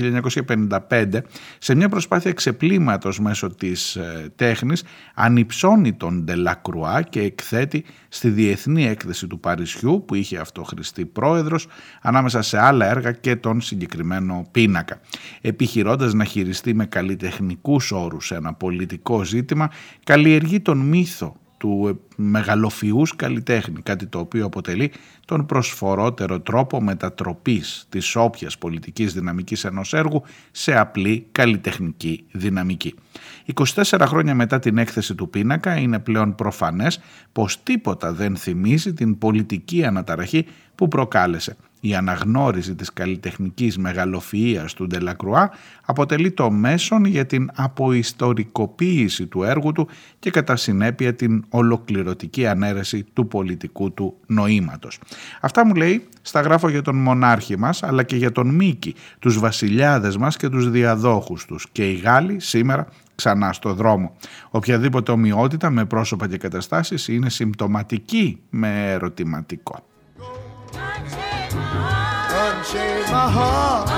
[0.88, 1.22] 1955,
[1.58, 4.84] σε μια προσπάθεια ξεπλήματος μέσω της ε, τέχνης,
[5.14, 11.66] ανυψώνει τον Ντελακρουά και εκθέτει στη Διεθνή Έκθεση του Παρισιού, που είχε αυτό χρηστή πρόεδρος,
[12.02, 15.00] ανάμεσα σε άλλα έργα και τον συγκεκριμένο πίνακα.
[15.40, 19.70] Επιχειρώντας να χειριστεί με καλλιτεχνικούς όρους ένα πολιτικό ζήτημα,
[20.04, 24.92] καλλιεργεί τον μύθο του μεγαλοφιούς καλλιτέχνη, κάτι το οποίο αποτελεί
[25.24, 32.94] τον προσφορότερο τρόπο μετατροπής της όποιας πολιτικής δυναμικής ενός έργου σε απλή καλλιτεχνική δυναμική.
[33.54, 37.00] 24 χρόνια μετά την έκθεση του πίνακα είναι πλέον προφανές
[37.32, 44.86] πως τίποτα δεν θυμίζει την πολιτική αναταραχή που προκάλεσε η αναγνώριση της καλλιτεχνικής μεγαλοφυΐας του
[44.86, 45.50] Ντελακρουά
[45.84, 53.06] αποτελεί το μέσον για την αποϊστορικοποίηση του έργου του και κατά συνέπεια την ολοκληρωτική ανέρεση
[53.12, 54.98] του πολιτικού του νοήματος.
[55.40, 59.38] Αυτά μου λέει στα γράφω για τον μονάρχη μας αλλά και για τον Μίκη, τους
[59.38, 64.16] βασιλιάδες μας και τους διαδόχους τους και οι Γάλλοι σήμερα ξανά στο δρόμο.
[64.50, 69.84] Οποιαδήποτε ομοιότητα με πρόσωπα και καταστάσεις είναι συμπτωματική με ερωτηματικό.
[72.70, 73.88] Unchain my heart.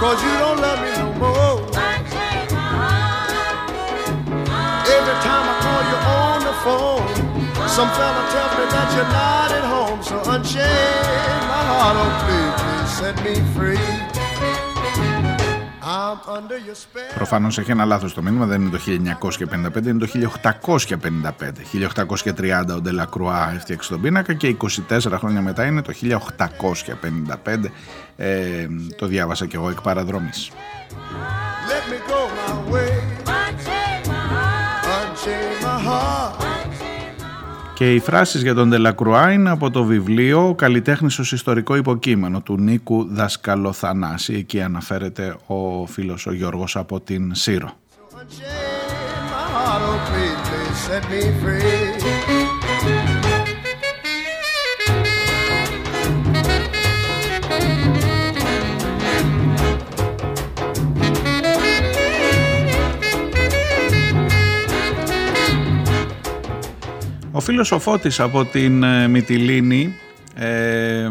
[0.00, 1.60] Cause you don't love me no more.
[1.76, 3.68] Unchain my heart.
[4.88, 7.04] Every time I call you on the phone,
[7.68, 10.00] some fella tells me that you're not at home.
[10.02, 14.13] So unchain my heart, oh please, please set me free.
[17.14, 21.64] Προφανώς έχει ένα λάθος το μήνυμα, δεν είναι το 1955, είναι το 1855.
[22.68, 24.56] 1830 ο Ντελακρουά έφτιαξε τον πίνακα και
[24.88, 27.70] 24 χρόνια μετά είναι το 1855.
[28.16, 30.50] Ε, το διάβασα και εγώ εκ παραδρόμης.
[31.68, 32.03] Let me
[37.84, 42.58] Και οι φράσεις για τον Τελακρουά είναι από το βιβλίο «Καλλιτέχνης ως ιστορικό υποκείμενο» του
[42.58, 44.34] Νίκου Δασκαλοθανάση.
[44.34, 47.72] Εκεί αναφέρεται ο φίλος ο Γιώργος από την Σύρο.
[67.36, 69.94] Ο φίλος ο Φώτης από την ε, Μυτιλίνη
[70.34, 71.08] ε,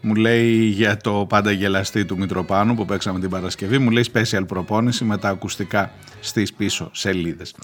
[0.00, 4.42] μου λέει για το πάντα γελαστή του Μητροπάνου που παίξαμε την Παρασκευή, μου λέει special
[4.46, 5.90] προπόνηση με τα ακουστικά
[6.20, 7.54] στις πίσω σελίδες.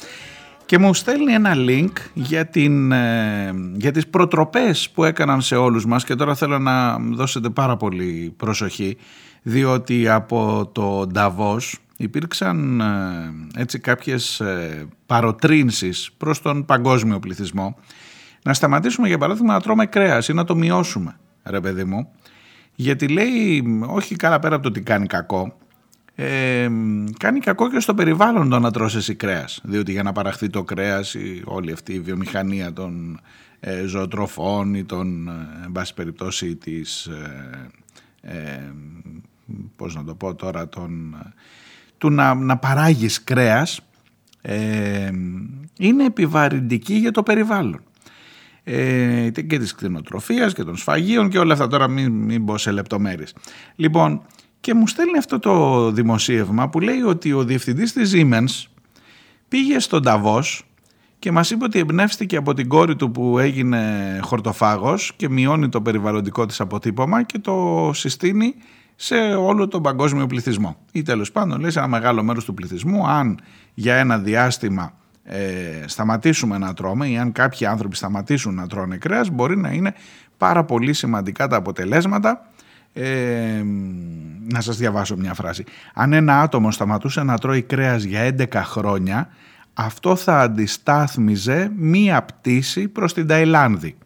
[0.66, 5.87] Και μου στέλνει ένα link για, την, ε, για τις προτροπές που έκαναν σε όλους
[5.87, 8.97] μας και τώρα θέλω να δώσετε πάρα πολύ προσοχή
[9.43, 11.72] διότι από το Davos
[12.05, 17.77] υπήρξαν ε, έτσι κάποιες ε, παροτρύνσεις προς τον παγκόσμιο πληθυσμό.
[18.45, 22.09] Να σταματήσουμε για παράδειγμα να τρώμε κρέας ή να το μειώσουμε ρε παιδί μου.
[22.75, 25.57] Γιατί λέει όχι καλά πέρα από το ότι κάνει κακό
[26.15, 26.69] ε,
[27.19, 29.61] κάνει κακό και στο περιβάλλον το να τρως εσύ κρέας.
[29.65, 33.21] Διότι για να παραχθεί το κρέας η, όλη αυτή η βιομηχανία των
[33.61, 37.09] ε, ζωοτροφών ή των ε, εν πάση περιπτώσει της
[38.21, 38.73] ε,
[39.77, 41.17] πώς να το πω τώρα των
[42.03, 43.81] του να, να παράγεις κρέας
[44.41, 45.11] ε,
[45.79, 47.81] είναι επιβαρυντική για το περιβάλλον.
[48.65, 52.71] Ε, και της κτηνοτροφίας και των σφαγίων και όλα αυτά τώρα μην, μην μπω σε
[52.71, 53.35] λεπτομέρειες.
[53.77, 54.23] Λοιπόν,
[54.61, 58.71] και μου στέλνει αυτό το δημοσίευμα που λέει ότι ο διευθυντής της Siemens
[59.49, 60.65] πήγε στον Ταβός
[61.19, 65.83] και μας είπε ότι εμπνεύστηκε από την κόρη του που έγινε χορτοφάγος και μειώνει το
[65.83, 68.55] περιβαλλοντικό της αποτύπωμα και το συστήνει
[68.97, 70.76] σε όλο τον παγκόσμιο πληθυσμό.
[70.93, 73.38] Ή τέλος πάντων λέει σε ένα μεγάλο μέρος του πληθυσμού αν
[73.74, 74.93] για ένα διάστημα
[75.24, 75.38] ε,
[75.86, 79.95] σταματήσουμε να τρώμε ή αν κάποιοι άνθρωποι σταματήσουν να τρώνε κρέας μπορεί να είναι
[80.36, 82.47] πάρα πολύ σημαντικά τα αποτελέσματα
[82.93, 83.62] ε,
[84.49, 85.64] να σας διαβάσω μια φράση.
[85.95, 89.28] Αν ένα άτομο σταματούσε να τρώει κρέας για 11 χρόνια
[89.74, 93.97] αυτό θα αντιστάθμιζε μία πτήση προς την Ταϊλάνδη.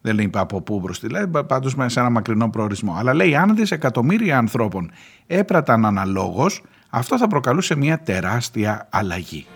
[0.00, 2.94] Δεν λέει από πού προς τη λέει, πάντως σε ένα μακρινό προορισμό.
[2.98, 4.90] Αλλά λέει αν δισεκατομμύρια ανθρώπων
[5.26, 9.46] έπραταν αναλόγως, αυτό θα προκαλούσε μια τεράστια αλλαγή.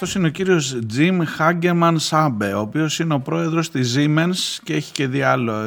[0.00, 4.74] Αυτός είναι ο κύριος Jim Hageman Sabe, ο οποίος είναι ο πρόεδρος της Siemens και
[4.74, 5.08] έχει και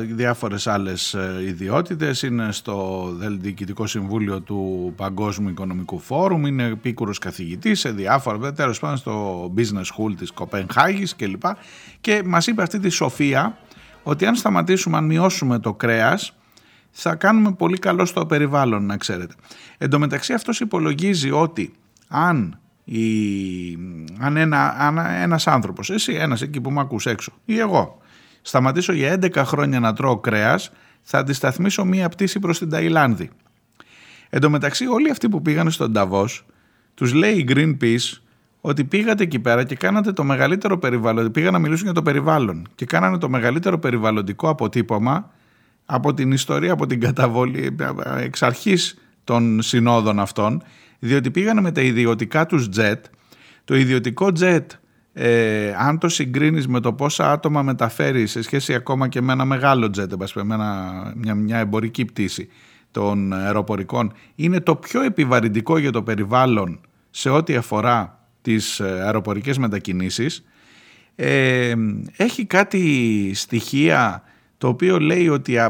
[0.02, 2.22] διάφορες άλλες ε, ιδιότητες.
[2.22, 8.98] Είναι στο Διοικητικό Συμβούλιο του Παγκόσμιου Οικονομικού Φόρουμ, είναι επίκουρος καθηγητής σε διάφορα, τέλος πάντων
[8.98, 11.44] στο Business School της Κοπενχάγης κλπ.
[12.02, 13.58] Και μας είπε αυτή τη σοφία
[14.04, 16.36] ότι αν σταματήσουμε, αν μειώσουμε το κρέας,
[16.92, 19.34] θα κάνουμε πολύ καλό στο περιβάλλον, να ξέρετε.
[19.78, 21.74] Εν τω μεταξύ αυτός υπολογίζει ότι
[22.08, 22.56] αν
[22.94, 23.78] η,
[24.20, 27.98] αν, ένα, αν ένας άνθρωπος, εσύ ένας εκεί που με ακούς έξω ή εγώ,
[28.42, 30.72] σταματήσω για 11 χρόνια να τρώω κρέας,
[31.02, 33.30] θα αντισταθμίσω μία πτήση προς την Ταϊλάνδη.
[34.30, 36.46] Εν τω μεταξύ όλοι αυτοί που πήγαν στον Ταβός,
[36.94, 38.22] τους λέει η Greenpeace
[38.62, 42.68] ότι πήγατε εκεί πέρα και κάνατε το μεγαλύτερο περιβάλλον, πήγαν να μιλήσουν για το περιβάλλον
[42.76, 45.32] και κάνανε το μεγαλύτερο περιβαλλοντικό αποτύπωμα
[45.86, 47.76] από την ιστορία, από την καταβολή
[48.18, 50.64] εξ αρχής των συνόδων αυτών
[51.04, 53.00] διότι πήγανε με τα ιδιωτικά τους jet.
[53.64, 54.66] Το ιδιωτικό jet,
[55.14, 59.46] ε, αν το συγκρίνεις με το πόσα άτομα μεταφέρεις σε σχέση ακόμα και με ένα
[59.46, 60.56] μεγάλο jet, με
[61.16, 62.48] μια, μια εμπορική πτήση
[62.92, 66.80] των αεροπορικών, είναι το πιο επιβαρυντικό για το περιβάλλον
[67.10, 70.46] σε ό,τι αφορά τις ε, αεροπορικές μετακινήσεις.
[71.16, 71.74] Ε,
[72.18, 74.24] έχει κάτι στοιχεία
[74.62, 75.70] το οποίο λέει ότι ε,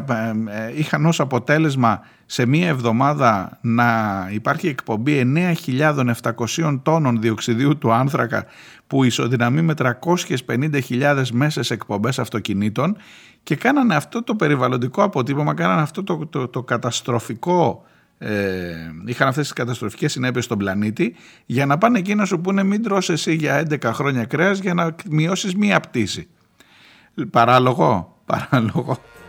[0.76, 5.32] είχαν ως αποτέλεσμα σε μία εβδομάδα να υπάρχει εκπομπή
[5.78, 8.46] 9.700 τόνων διοξιδίου του άνθρακα
[8.88, 12.98] που ισοδυναμεί με 350.000 μέσες εκπομπές αυτοκινήτων
[13.44, 17.86] και κάνανε αυτό το περιβαλλοντικό αποτύπωμα, κάνανε αυτό το, το, το καταστροφικό
[18.18, 18.74] ε,
[19.06, 21.16] είχαν αυτές τις καταστροφικές συνέπειες στον πλανήτη
[21.46, 24.74] για να πάνε εκεί να σου πούνε μην τρως εσύ για 11 χρόνια κρέας για
[24.74, 26.28] να μειώσεις μία πτήση.
[27.30, 28.98] Παράλογο, παράλογο.
[28.98, 28.98] Εν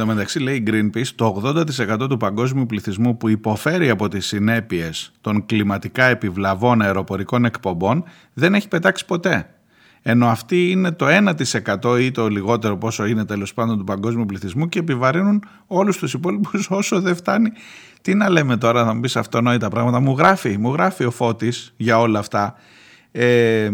[0.00, 5.12] τω μεταξύ λέει η Greenpeace το 80% του παγκόσμιου πληθυσμού που υποφέρει από τις συνέπειες
[5.20, 9.54] των κλιματικά επιβλαβών αεροπορικών εκπομπών δεν έχει πετάξει ποτέ.
[10.02, 11.06] Ενώ αυτοί είναι το
[11.82, 16.12] 1% ή το λιγότερο πόσο είναι τέλος πάντων του παγκόσμιου πληθυσμού και επιβαρύνουν όλους τους
[16.12, 17.50] υπόλοιπους όσο δεν φτάνει.
[18.02, 20.00] Τι να λέμε τώρα, θα μου πεις αυτονόητα πράγματα.
[20.00, 22.54] Μου γράφει, μου γράφει ο Φώτης για όλα αυτά.
[23.12, 23.70] Ε,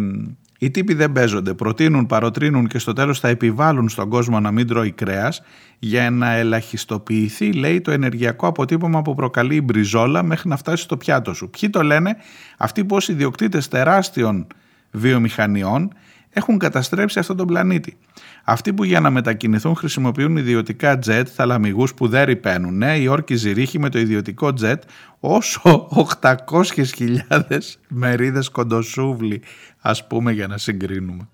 [0.59, 4.66] οι τύποι δεν παίζονται, προτείνουν, παροτρύνουν και στο τέλος θα επιβάλλουν στον κόσμο να μην
[4.66, 5.42] τρώει κρέας
[5.78, 10.96] για να ελαχιστοποιηθεί, λέει, το ενεργειακό αποτύπωμα που προκαλεί η μπριζόλα μέχρι να φτάσει στο
[10.96, 11.50] πιάτο σου.
[11.50, 12.16] Ποιοι το λένε,
[12.57, 14.46] αυτοί που ως ιδιοκτήτες τεράστιων
[14.90, 15.92] βιομηχανιών
[16.30, 17.96] έχουν καταστρέψει αυτόν τον πλανήτη.
[18.49, 22.76] Αυτοί που για να μετακινηθούν χρησιμοποιούν ιδιωτικά τζετ, θαλαμιγούς που δεν ρηπαίνουν.
[22.76, 24.82] Ναι, η όρκη ζυρίχη με το ιδιωτικό τζετ
[25.20, 25.88] όσο
[26.20, 29.42] 800.000 μερίδες κοντοσούβλι,
[29.78, 31.28] ας πούμε για να συγκρίνουμε.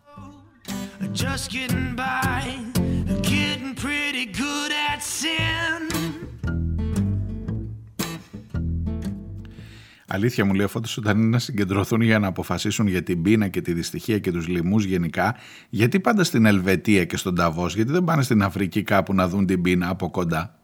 [10.14, 13.60] Αλήθεια μου λέει ο όταν είναι να συγκεντρωθούν για να αποφασίσουν για την πείνα και
[13.60, 15.36] τη δυστυχία και τους λοιμούς γενικά,
[15.68, 19.46] γιατί πάντα στην Ελβετία και στον Ταβός, γιατί δεν πάνε στην Αφρική κάπου να δουν
[19.46, 20.54] την πείνα από κοντά;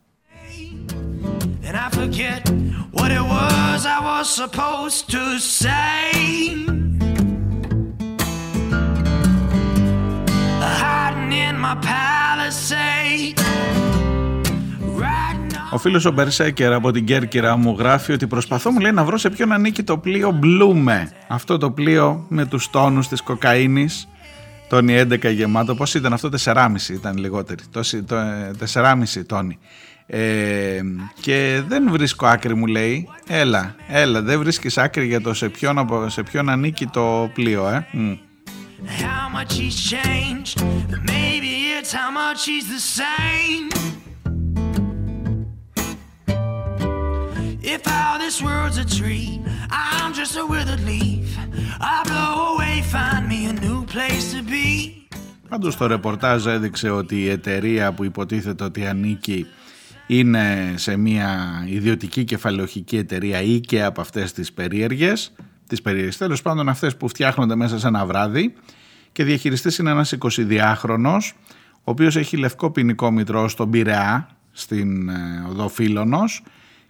[15.71, 19.19] Ο φίλος ο Μπερσέκερ από την Κέρκυρα μου γράφει ότι προσπαθώ μου λέει να βρω
[19.19, 21.11] σε ποιον ανήκει το πλοίο Μπλούμε.
[21.29, 24.09] Αυτό το πλοίο με τους τόνους της κοκαίνης,
[24.69, 27.81] τόνι 11 γεμάτο, πώς ήταν αυτό 4,5 ήταν λιγότερη, το,
[28.73, 29.59] 4,5 τόνι.
[30.07, 30.81] Ε,
[31.21, 35.89] και δεν βρίσκω άκρη μου λέει, έλα, έλα δεν βρίσκεις άκρη για το σε ποιον,
[36.07, 37.87] σε ποιον ανήκει το πλοίο ε.
[39.03, 40.57] How much he's changed,
[41.15, 44.08] maybe it's how much he's the same.
[48.39, 51.29] This world's a tree, I'm just a withered leaf.
[51.81, 54.93] I blow away, find me a new place to be.
[55.49, 59.47] Πάντως το ρεπορτάζ έδειξε ότι η εταιρεία που υποτίθεται ότι ανήκει
[60.07, 65.33] είναι σε μια ιδιωτική κεφαλαιοχική εταιρεία ή και από αυτές τις περίεργες,
[65.67, 68.55] τις περίεργες τέλος πάντων αυτές που φτιάχνονται μέσα σε ένα βράδυ
[69.13, 71.33] και διαχειριστής είναι ένας 22χρονος
[71.75, 76.43] ο οποίος έχει λευκό ποινικό μητρό στον Πειραιά στην ε, οδό Φίλωνος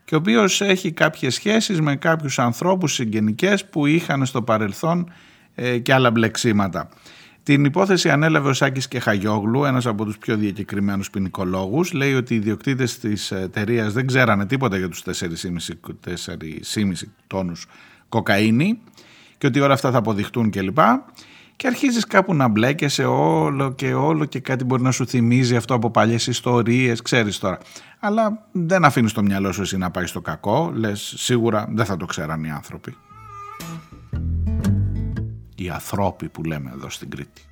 [0.09, 5.13] και ο οποίος έχει κάποιες σχέσεις με κάποιους ανθρώπους συγγενικές που είχαν στο παρελθόν
[5.55, 6.89] ε, και άλλα μπλεξίματα.
[7.43, 11.93] Την υπόθεση ανέλαβε ο Σάκης και Χαγιόγλου, ένας από τους πιο διακεκριμένους ποινικολόγους.
[11.93, 17.67] Λέει ότι οι ιδιοκτήτες της εταιρείας δεν ξέρανε τίποτα για τους 4,5 τόνους
[18.09, 18.81] κοκαίνη
[19.39, 20.79] και ότι όλα αυτά θα αποδειχτούν κλπ.
[21.59, 25.75] Και αρχίζεις κάπου να μπλέκεσαι όλο και όλο και κάτι μπορεί να σου θυμίζει αυτό
[25.75, 27.59] από παλιές ιστορίες, ξέρεις τώρα.
[27.99, 31.97] Αλλά δεν αφήνεις το μυαλό σου εσύ να πάει στο κακό, λες σίγουρα δεν θα
[31.97, 32.97] το ξέραν οι άνθρωποι
[35.59, 37.43] οι ανθρώποι που λέμε εδώ στην Κρήτη.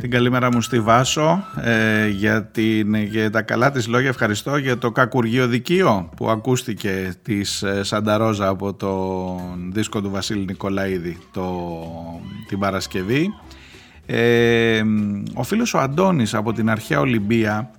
[0.00, 4.08] Την καλημέρα μου στη Βάσο ε, για, την, για τα καλά της λόγια.
[4.08, 9.36] Ευχαριστώ για το κακουργείο δικείο που ακούστηκε της ε, Σανταρόζα από το
[9.72, 11.60] δίσκο του Βασίλη Νικολαίδη το,
[12.48, 13.28] την Παρασκευή.
[14.06, 14.82] Ε,
[15.34, 17.70] ο φίλος ο Αντώνης από την αρχαία Ολυμπία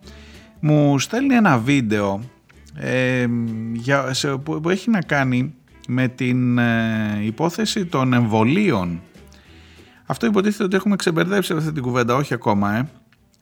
[0.59, 2.22] μου στέλνει ένα βίντεο
[2.76, 3.26] ε,
[3.74, 5.53] για, σε, που, έχει να κάνει
[5.88, 9.01] με την ε, υπόθεση των εμβολίων.
[10.12, 12.76] Αυτό υποτίθεται ότι έχουμε ξεμπερδέψει αυτή την κουβέντα, όχι ακόμα.
[12.76, 12.88] Ε.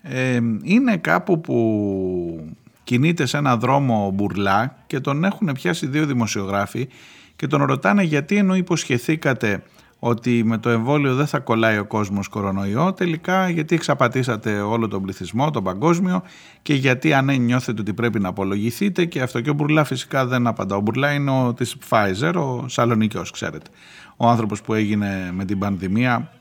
[0.01, 6.88] Ε, είναι κάπου που κινείται σε ένα δρόμο μπουρλά και τον έχουν πιάσει δύο δημοσιογράφοι
[7.36, 9.63] και τον ρωτάνε γιατί ενώ υποσχεθήκατε
[9.99, 15.01] ότι με το εμβόλιο δεν θα κολλάει ο κόσμος κορονοϊό, τελικά γιατί εξαπατήσατε όλο τον
[15.01, 16.24] πληθυσμό, τον παγκόσμιο
[16.61, 20.47] και γιατί αν νιώθετε ότι πρέπει να απολογηθείτε και αυτό και ο Μπουρλά φυσικά δεν
[20.47, 20.76] απαντά.
[20.76, 23.70] Ο Μπουρλά είναι ο της Pfizer, ο Σαλονικιός ξέρετε.
[24.17, 26.32] Ο άνθρωπος που έγινε με την πανδημία,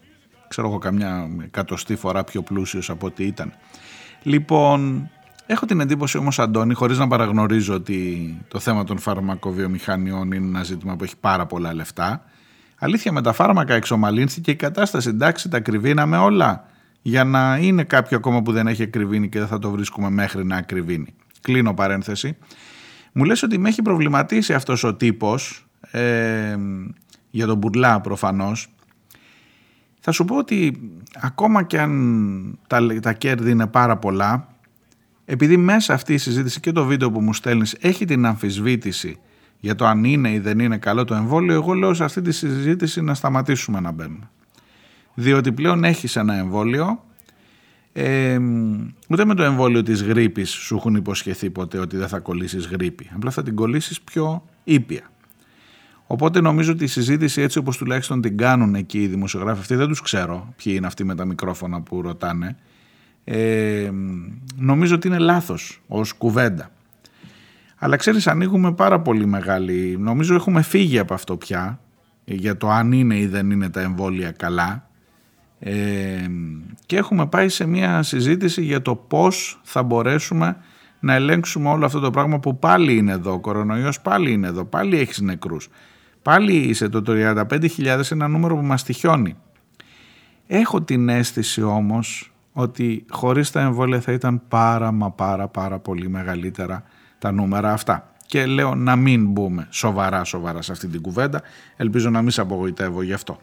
[0.49, 3.53] ξέρω εγώ καμιά εκατοστή φορά πιο πλούσιος από ό,τι ήταν.
[4.23, 5.11] Λοιπόν,
[5.47, 10.63] έχω την εντύπωση όμως Αντώνη, χωρίς να παραγνωρίζω ότι το θέμα των φαρμακοβιομηχανιών είναι ένα
[10.63, 12.25] ζήτημα που έχει πάρα πολλά λεφτά,
[12.79, 15.09] Αλήθεια με τα φάρμακα εξομαλύνθηκε η κατάσταση.
[15.09, 16.65] Εντάξει, τα κρυβίναμε όλα.
[17.03, 20.45] Για να είναι κάποιο ακόμα που δεν έχει ακριβήνει και δεν θα το βρίσκουμε μέχρι
[20.45, 21.15] να ακριβήνει.
[21.41, 22.37] Κλείνω παρένθεση.
[23.13, 26.57] Μου λες ότι με έχει προβληματίσει αυτός ο τύπος ε,
[27.31, 28.69] για τον Μπουρλά προφανώς.
[30.01, 30.81] Θα σου πω ότι
[31.15, 34.49] ακόμα και αν τα, τα κέρδη είναι πάρα πολλά,
[35.25, 39.19] επειδή μέσα αυτή η συζήτηση και το βίντεο που μου στέλνεις έχει την αμφισβήτηση
[39.61, 42.33] για το αν είναι ή δεν είναι καλό το εμβόλιο, εγώ λέω σε αυτή τη
[42.33, 44.31] συζήτηση να σταματήσουμε να μπαίνουμε.
[45.15, 47.05] Διότι πλέον έχεις ένα εμβόλιο,
[47.93, 48.39] ε,
[49.09, 53.11] ούτε με το εμβόλιο της γρήπης σου έχουν υποσχεθεί ποτέ ότι δεν θα κολλήσεις γρήπη.
[53.15, 55.11] Απλά θα την κολλήσεις πιο ήπια.
[56.11, 59.89] Οπότε νομίζω ότι η συζήτηση έτσι όπως τουλάχιστον την κάνουν εκεί οι δημοσιογράφοι αυτοί, δεν
[59.89, 62.57] τους ξέρω ποιοι είναι αυτοί με τα μικρόφωνα που ρωτάνε,
[63.25, 63.91] ε,
[64.57, 66.71] νομίζω ότι είναι λάθος ως κουβέντα.
[67.77, 71.81] Αλλά ξέρεις ανοίγουμε πάρα πολύ μεγάλη, νομίζω έχουμε φύγει από αυτό πια
[72.25, 74.89] για το αν είναι ή δεν είναι τα εμβόλια καλά
[75.59, 76.27] ε,
[76.87, 80.57] και έχουμε πάει σε μια συζήτηση για το πώς θα μπορέσουμε
[81.01, 84.65] να ελέγξουμε όλο αυτό το πράγμα που πάλι είναι εδώ, ο κορονοϊός πάλι είναι εδώ,
[84.65, 85.69] πάλι έχεις νεκρούς.
[86.29, 89.37] Πάλι είσαι το 35.000 ένα νούμερο που μας τυχιώνει.
[90.47, 96.09] Έχω την αίσθηση όμως ότι χωρίς τα εμβόλια θα ήταν πάρα μα πάρα πάρα πολύ
[96.09, 96.83] μεγαλύτερα
[97.19, 98.13] τα νούμερα αυτά.
[98.27, 101.43] Και λέω να μην μπούμε σοβαρά σοβαρά σε αυτή την κουβέντα.
[101.77, 103.39] Ελπίζω να μην σε απογοητεύω γι' αυτό.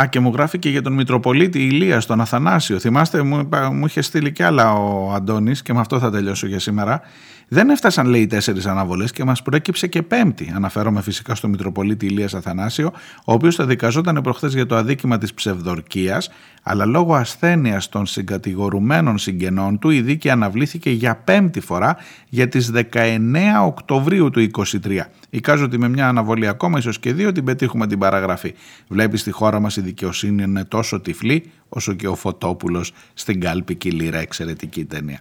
[0.00, 2.78] Α, και μου γράφει και για τον Μητροπολίτη Ηλίας, τον Αθανάσιο.
[2.78, 6.58] Θυμάστε, μου, μου είχε στείλει κι άλλα ο Αντώνης και με αυτό θα τελειώσω για
[6.58, 7.00] σήμερα.
[7.48, 10.52] Δεν έφτασαν, λέει, τέσσερις αναβολές και μας προέκυψε και πέμπτη.
[10.54, 12.92] Αναφέρομαι φυσικά στο Μητροπολίτη Ηλίας Αθανάσιο,
[13.24, 16.30] ο οποίος θα δικαζόταν προχθές για το αδίκημα της ψευδορκίας,
[16.62, 21.96] αλλά λόγω ασθένειας των συγκατηγορουμένων συγγενών του, η δίκη αναβλήθηκε για πέμπτη φορά
[22.28, 25.00] για τις 19 Οκτωβρίου του 2023.
[25.30, 28.54] Εικάζω ότι με μια αναβολή ακόμα, ίσως και δύο, την πετύχουμε την παραγραφή.
[28.88, 33.74] Βλέπεις στη χώρα μας η δικαιοσύνη είναι τόσο τυφλή, όσο και ο Φωτόπουλος στην κάλπη
[33.74, 35.20] Κιλίρα, εξαιρετική ταινία.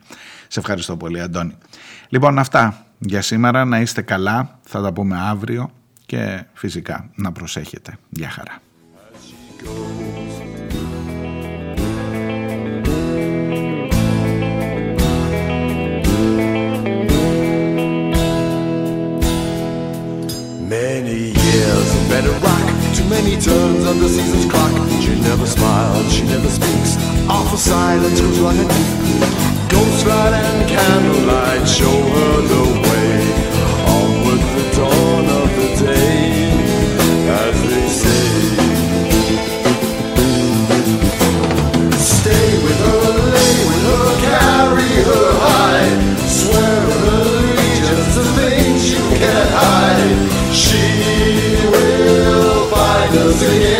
[0.55, 1.53] Σε ευχαριστώ πολύ Αντώνη.
[2.09, 3.65] Λοιπόν αυτά για σήμερα.
[3.65, 4.59] Να είστε καλά.
[4.61, 5.71] Θα τα πούμε αύριο
[6.05, 7.97] και φυσικά να προσέχετε.
[8.09, 8.61] Γεια χαρά.
[20.69, 21.95] Many years
[29.69, 33.11] Ghostlight and candlelight show her the way.
[33.95, 36.21] On with the dawn of the day,
[37.43, 38.27] as they say.
[41.97, 43.03] Stay with her,
[43.35, 45.89] lay with her, carry her high.
[46.39, 50.01] Swear her allegiance to things you can't hide.
[50.53, 50.85] She
[51.71, 53.74] will find us again.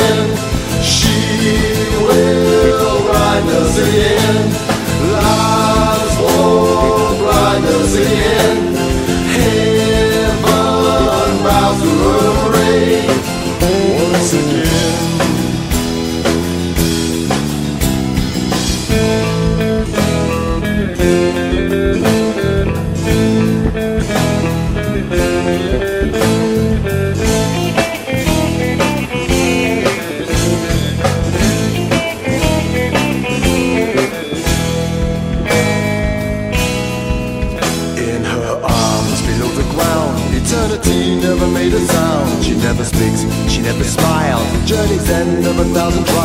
[45.86, 46.25] thousand tries.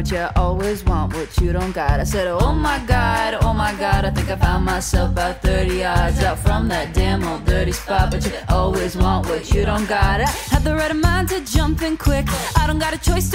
[0.00, 2.00] but you always want what you don't got.
[2.00, 5.76] I said, Oh my god, oh my god, I think I found myself about 30
[5.76, 8.10] yards out from that damn old dirty spot.
[8.10, 10.22] But you always want what you don't got.
[10.22, 12.24] I had the right of mind to jump in quick.
[12.56, 13.29] I don't got a choice